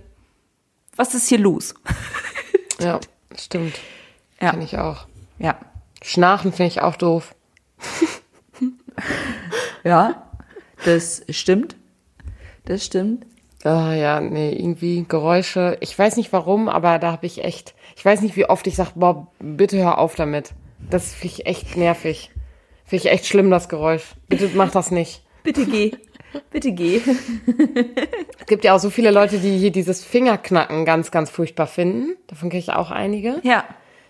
was 0.95 1.15
ist 1.15 1.27
hier 1.27 1.39
los? 1.39 1.73
ja, 2.79 2.99
stimmt. 3.37 3.75
Ja. 4.39 4.51
Finde 4.51 4.65
ich 4.65 4.77
auch. 4.77 5.07
Ja. 5.39 5.57
Schnarchen 6.01 6.51
finde 6.53 6.67
ich 6.67 6.81
auch 6.81 6.95
doof. 6.95 7.35
Ja, 9.85 10.31
das 10.83 11.23
stimmt. 11.29 11.75
Das 12.65 12.83
stimmt. 12.83 13.25
Ah, 13.65 13.95
ja, 13.95 14.21
nee, 14.21 14.51
irgendwie 14.51 15.05
Geräusche. 15.07 15.77
Ich 15.79 15.97
weiß 15.97 16.17
nicht 16.17 16.31
warum, 16.31 16.69
aber 16.69 16.99
da 16.99 17.11
habe 17.11 17.25
ich 17.25 17.43
echt. 17.43 17.73
Ich 17.95 18.05
weiß 18.05 18.21
nicht, 18.21 18.35
wie 18.35 18.45
oft 18.45 18.67
ich 18.67 18.75
sage, 18.75 18.91
boah, 18.93 19.27
bitte 19.39 19.77
hör 19.79 19.97
auf 19.97 20.13
damit. 20.13 20.53
Das 20.87 21.15
finde 21.15 21.33
ich 21.33 21.45
echt 21.47 21.75
nervig. 21.75 22.29
Finde 22.85 23.05
ich 23.07 23.11
echt 23.11 23.25
schlimm, 23.25 23.49
das 23.49 23.67
Geräusch. 23.67 24.03
Bitte 24.29 24.51
mach 24.53 24.69
das 24.69 24.91
nicht. 24.91 25.23
Bitte 25.43 25.65
geh. 25.65 25.91
Bitte 26.51 26.71
geh. 26.71 27.01
Es 28.39 28.45
gibt 28.47 28.63
ja 28.63 28.75
auch 28.75 28.79
so 28.79 28.91
viele 28.91 29.09
Leute, 29.09 29.39
die 29.39 29.57
hier 29.57 29.71
dieses 29.71 30.05
Fingerknacken 30.05 30.85
ganz, 30.85 31.09
ganz 31.09 31.31
furchtbar 31.31 31.65
finden. 31.65 32.15
Davon 32.27 32.51
kenne 32.51 32.59
ich 32.59 32.71
auch 32.71 32.91
einige. 32.91 33.39
Ja. 33.41 33.63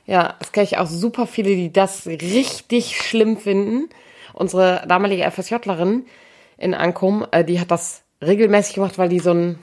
Ja, 0.06 0.36
es 0.42 0.52
kenne 0.52 0.66
ich 0.66 0.78
auch 0.78 0.88
super 0.88 1.26
viele, 1.26 1.56
die 1.56 1.72
das 1.72 2.06
richtig 2.06 2.98
schlimm 2.98 3.38
finden. 3.38 3.88
Unsere 4.34 4.84
damalige 4.90 5.32
FSJlerin 5.32 6.06
in 6.58 6.74
Ankum, 6.74 7.26
äh, 7.32 7.46
die 7.46 7.62
hat 7.62 7.72
das 7.72 8.05
regelmäßig 8.22 8.76
gemacht, 8.76 8.98
weil 8.98 9.10
die 9.10 9.20
so 9.20 9.32
ein, 9.32 9.60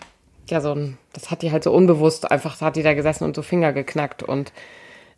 ja, 0.48 0.60
so 0.60 0.72
ein, 0.74 0.98
das 1.12 1.30
hat 1.30 1.42
die 1.42 1.52
halt 1.52 1.64
so 1.64 1.72
unbewusst, 1.72 2.30
einfach 2.30 2.60
hat 2.60 2.76
die 2.76 2.82
da 2.82 2.94
gesessen 2.94 3.24
und 3.24 3.36
so 3.36 3.42
Finger 3.42 3.72
geknackt 3.72 4.22
und 4.22 4.52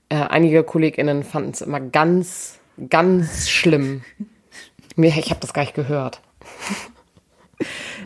äh, 0.09 0.17
einige 0.17 0.65
KollegInnen 0.65 1.23
fanden 1.23 1.51
es 1.51 1.61
immer 1.61 1.81
ganz, 1.81 2.59
ganz 2.91 3.49
schlimm. 3.49 4.03
Mir, 4.97 5.09
ich 5.09 5.31
habe 5.31 5.41
das 5.41 5.53
gar 5.53 5.63
nicht 5.63 5.75
gehört. 5.75 6.21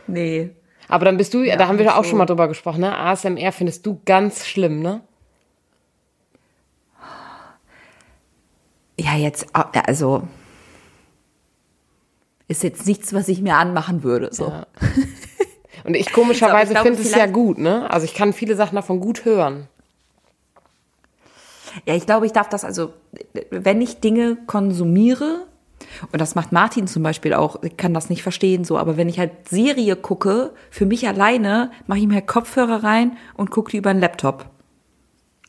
Nee. 0.07 0.51
Aber 0.89 1.05
dann 1.05 1.19
bist 1.19 1.35
du, 1.35 1.45
da 1.45 1.69
haben 1.69 1.79
wir 1.79 1.85
ja 1.85 1.97
auch 1.97 2.05
so. 2.05 2.11
schon 2.11 2.19
mal 2.19 2.27
drüber 2.27 2.49
gesprochen, 2.49 2.81
ne? 2.81 2.97
ASMR 2.97 3.53
findest 3.53 3.85
du 3.85 4.01
ganz 4.07 4.47
schlimm, 4.47 4.81
ne? 4.81 5.03
Ja, 8.99 9.15
jetzt, 9.15 9.47
also, 9.55 10.27
ist 12.49 12.63
jetzt 12.63 12.87
nichts, 12.87 13.13
was 13.13 13.29
ich 13.29 13.43
mir 13.43 13.57
anmachen 13.57 14.03
würde, 14.03 14.31
so. 14.33 14.49
Ja. 14.49 14.67
Und 15.89 15.95
ich 15.95 16.13
komischerweise 16.13 16.75
glaube, 16.75 16.89
finde 16.91 17.03
es 17.03 17.15
ja 17.15 17.25
gut, 17.25 17.57
ne? 17.57 17.91
Also 17.91 18.05
ich 18.05 18.13
kann 18.13 18.35
viele 18.35 18.57
Sachen 18.57 18.77
davon 18.77 19.01
gut 19.01 19.25
hören. 19.25 19.69
Ja, 21.87 21.95
ich 21.95 22.05
glaube, 22.05 22.27
ich 22.27 22.33
darf 22.33 22.51
das 22.51 22.63
also, 22.63 22.93
wenn 23.51 23.81
ich 23.81 24.01
Dinge 24.01 24.37
konsumiere, 24.47 25.47
und 26.13 26.21
das 26.21 26.35
macht 26.35 26.53
Martin 26.53 26.89
zum 26.89 27.03
Beispiel 27.03 27.33
auch, 27.33 27.63
ich 27.63 27.79
kann 27.79 27.95
das 27.95 28.11
nicht 28.11 28.23
verstehen 28.23 28.65
so, 28.65 28.77
aber 28.77 28.99
wenn 28.99 29.09
ich 29.09 29.19
halt 29.19 29.49
Serie 29.49 29.97
gucke, 29.97 30.53
für 30.71 30.85
mich 30.85 31.09
alleine, 31.09 31.71
mache 31.87 32.01
ich 32.01 32.07
mir 32.07 32.21
Kopfhörer 32.21 32.85
rein 32.85 33.17
und 33.35 33.51
gucke 33.51 33.71
die 33.71 33.79
über 33.79 33.95
den 33.95 34.01
Laptop. 34.01 34.45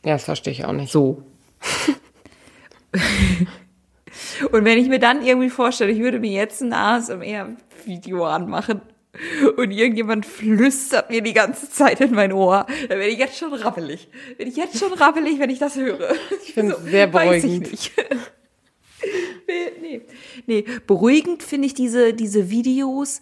Ja, 0.06 0.14
das 0.14 0.24
verstehe 0.24 0.54
ich 0.54 0.64
auch 0.64 0.72
nicht. 0.72 0.90
So. 0.90 1.22
und 4.52 4.64
wenn 4.64 4.78
ich 4.78 4.88
mir 4.88 5.00
dann 5.00 5.22
irgendwie 5.22 5.50
vorstelle, 5.50 5.92
ich 5.92 5.98
würde 5.98 6.18
mir 6.18 6.32
jetzt 6.32 6.62
ein 6.62 6.72
ASMR-Video 6.72 8.24
anmachen 8.24 8.80
und 9.56 9.70
irgendjemand 9.72 10.24
flüstert 10.26 11.10
mir 11.10 11.20
die 11.22 11.32
ganze 11.32 11.68
Zeit 11.70 12.00
in 12.00 12.12
mein 12.14 12.32
Ohr, 12.32 12.66
dann 12.88 12.98
werde 12.98 13.08
ich 13.12 13.18
jetzt 13.18 13.36
schon 13.38 13.52
rappelig. 13.52 14.08
Bin 14.38 14.48
ich 14.48 14.56
jetzt 14.56 14.78
schon 14.78 14.92
rappelig, 14.92 15.38
wenn 15.38 15.50
ich 15.50 15.58
das 15.58 15.76
höre. 15.76 16.14
Ich 16.46 16.54
finde 16.54 16.74
es 16.74 16.84
sehr 16.90 17.12
Weiß 17.12 17.42
beruhigend. 17.42 17.70
nicht. 17.70 17.92
nee, 19.82 20.02
nee. 20.46 20.64
beruhigend 20.86 21.42
finde 21.42 21.66
ich 21.66 21.74
diese, 21.74 22.14
diese 22.14 22.50
Videos, 22.50 23.20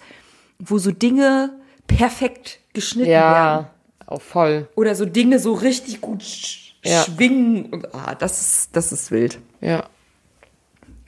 wo 0.59 0.79
so 0.79 0.91
Dinge 0.91 1.59
perfekt 1.87 2.59
geschnitten 2.75 3.11
werden. 3.11 3.23
Ja, 3.67 3.71
auch 4.07 4.21
voll. 4.23 4.69
Oder 4.75 4.95
so 4.95 5.05
Dinge 5.07 5.39
so 5.39 5.55
richtig 5.55 6.01
gut 6.01 6.23
sch 6.23 6.75
Ja. 6.85 7.03
schwingen. 7.05 7.87
Ah, 7.93 8.15
das 8.15 8.41
ist, 8.41 8.77
das 8.77 8.93
ist 8.93 9.11
wild. 9.11 9.39
Ja. 9.61 9.89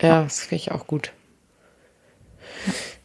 Ja, 0.01 0.23
das 0.23 0.41
finde 0.41 0.57
ich 0.57 0.73
auch 0.73 0.87
gut. 0.87 1.13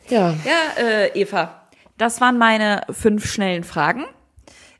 Ja. 0.07 0.35
Ja, 0.45 0.81
äh, 0.83 1.19
Eva, 1.19 1.64
das 1.97 2.21
waren 2.21 2.37
meine 2.37 2.81
fünf 2.89 3.25
schnellen 3.25 3.63
Fragen. 3.63 4.05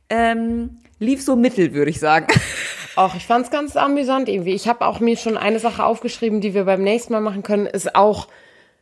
Ähm, 0.09 0.78
lief 0.99 1.24
so 1.24 1.36
mittel, 1.36 1.74
würde 1.74 1.91
ich 1.91 1.99
sagen. 1.99 2.28
Auch 2.95 3.16
ich 3.16 3.26
fand 3.26 3.45
es 3.45 3.51
ganz 3.51 3.76
amüsant 3.76 4.30
irgendwie. 4.30 4.53
Ich 4.53 4.70
habe 4.70 4.86
auch 4.86 5.01
mir 5.01 5.18
schon 5.18 5.36
eine 5.36 5.59
Sache 5.59 5.84
aufgeschrieben, 5.84 6.39
die 6.39 6.53
wir 6.53 6.63
beim 6.63 6.82
nächsten 6.82 7.11
Mal 7.11 7.20
machen 7.20 7.43
können. 7.43 7.66
Ist 7.66 7.93
auch, 7.93 8.30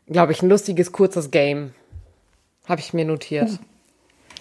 glaube 0.05 0.33
ich, 0.33 0.43
ein 0.43 0.49
lustiges, 0.49 0.91
kurzes 0.91 1.31
Game. 1.31 1.73
Habe 2.67 2.79
ich 2.79 2.93
mir 2.93 3.05
notiert. 3.05 3.49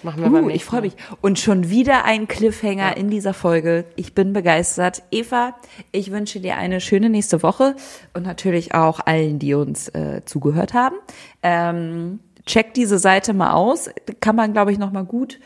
Machen 0.02 0.22
wir 0.22 0.30
beim 0.30 0.44
Uh, 0.44 0.48
nächsten 0.48 0.56
ich 0.56 0.64
freue 0.66 0.80
mich. 0.82 0.92
Und 1.22 1.38
schon 1.38 1.70
wieder 1.70 2.04
ein 2.04 2.28
Cliffhanger 2.28 2.98
in 2.98 3.08
dieser 3.08 3.32
Folge. 3.32 3.86
Ich 3.96 4.14
bin 4.14 4.34
begeistert. 4.34 5.04
Eva, 5.10 5.54
ich 5.90 6.10
wünsche 6.10 6.40
dir 6.40 6.58
eine 6.58 6.82
schöne 6.82 7.08
nächste 7.08 7.42
Woche 7.42 7.74
und 8.12 8.24
natürlich 8.24 8.74
auch 8.74 9.00
allen, 9.00 9.38
die 9.38 9.54
uns 9.54 9.88
äh, 9.88 10.22
zugehört 10.26 10.74
haben. 10.74 10.96
Ähm, 11.42 12.20
check 12.46 12.74
diese 12.74 12.98
Seite 12.98 13.34
mal 13.34 13.52
aus. 13.52 13.90
Kann 14.20 14.36
man, 14.36 14.52
glaube 14.52 14.72
ich, 14.72 14.78
noch 14.78 14.92
mal 14.92 15.04
gut. 15.04 15.40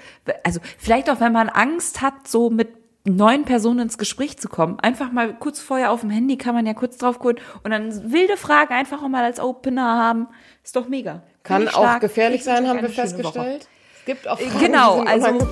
Also 0.45 0.61
vielleicht 0.79 1.11
auch, 1.11 1.21
wenn 1.21 1.33
man 1.33 1.49
Angst 1.49 2.03
hat, 2.03 2.27
so 2.27 2.51
mit 2.51 2.69
neuen 3.07 3.45
Personen 3.45 3.81
ins 3.81 3.99
Gespräch 3.99 4.39
zu 4.39 4.49
kommen. 4.49 4.81
Einfach 4.81 5.13
mal 5.13 5.35
kurz 5.35 5.61
vorher 5.61 5.93
auf 5.93 6.01
dem 6.01 6.11
Handy 6.11 6.37
kann 6.37 6.55
man 6.55 6.67
ja 6.67 6.75
kurz 6.75 6.97
drauf 6.99 7.19
gucken 7.19 7.39
und 7.63 7.71
dann 7.71 8.13
wilde 8.13 8.37
Fragen 8.37 8.75
einfach 8.75 9.03
auch 9.03 9.09
mal 9.09 9.25
als 9.25 9.39
Opener 9.41 9.97
haben. 9.97 10.27
Ist 10.65 10.75
doch 10.77 10.89
mega. 10.89 11.23
Kann 11.45 11.63
ich 11.63 11.69
auch 11.69 11.83
stark. 11.83 12.01
gefährlich 12.01 12.43
sein, 12.43 12.69
haben 12.69 12.83
wir 12.83 12.89
festgestellt. 12.89 13.69
Es 14.01 14.05
gibt 14.05 14.29
auch 14.29 14.41
Äh, 14.41 14.47
Fragen, 14.47 14.65
genau, 14.65 15.05
die 15.05 15.21
sind 15.21 15.43
also-. 15.43 15.47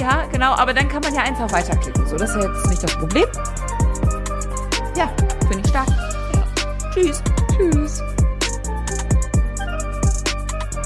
Ja, 0.00 0.26
genau, 0.32 0.52
aber 0.52 0.72
dann 0.72 0.88
kann 0.88 1.02
man 1.02 1.14
ja 1.14 1.22
einfach 1.22 1.50
weiterklicken. 1.52 2.06
So, 2.06 2.16
das 2.16 2.30
ist 2.30 2.42
ja 2.42 2.50
jetzt 2.50 2.66
nicht 2.68 2.82
das 2.82 2.96
Problem. 2.96 3.26
Ja, 4.96 5.10
finde 5.48 5.60
ich 5.62 5.68
stark. 5.68 5.88
Tschüss. 6.94 7.22
Tschüss. 7.56 8.02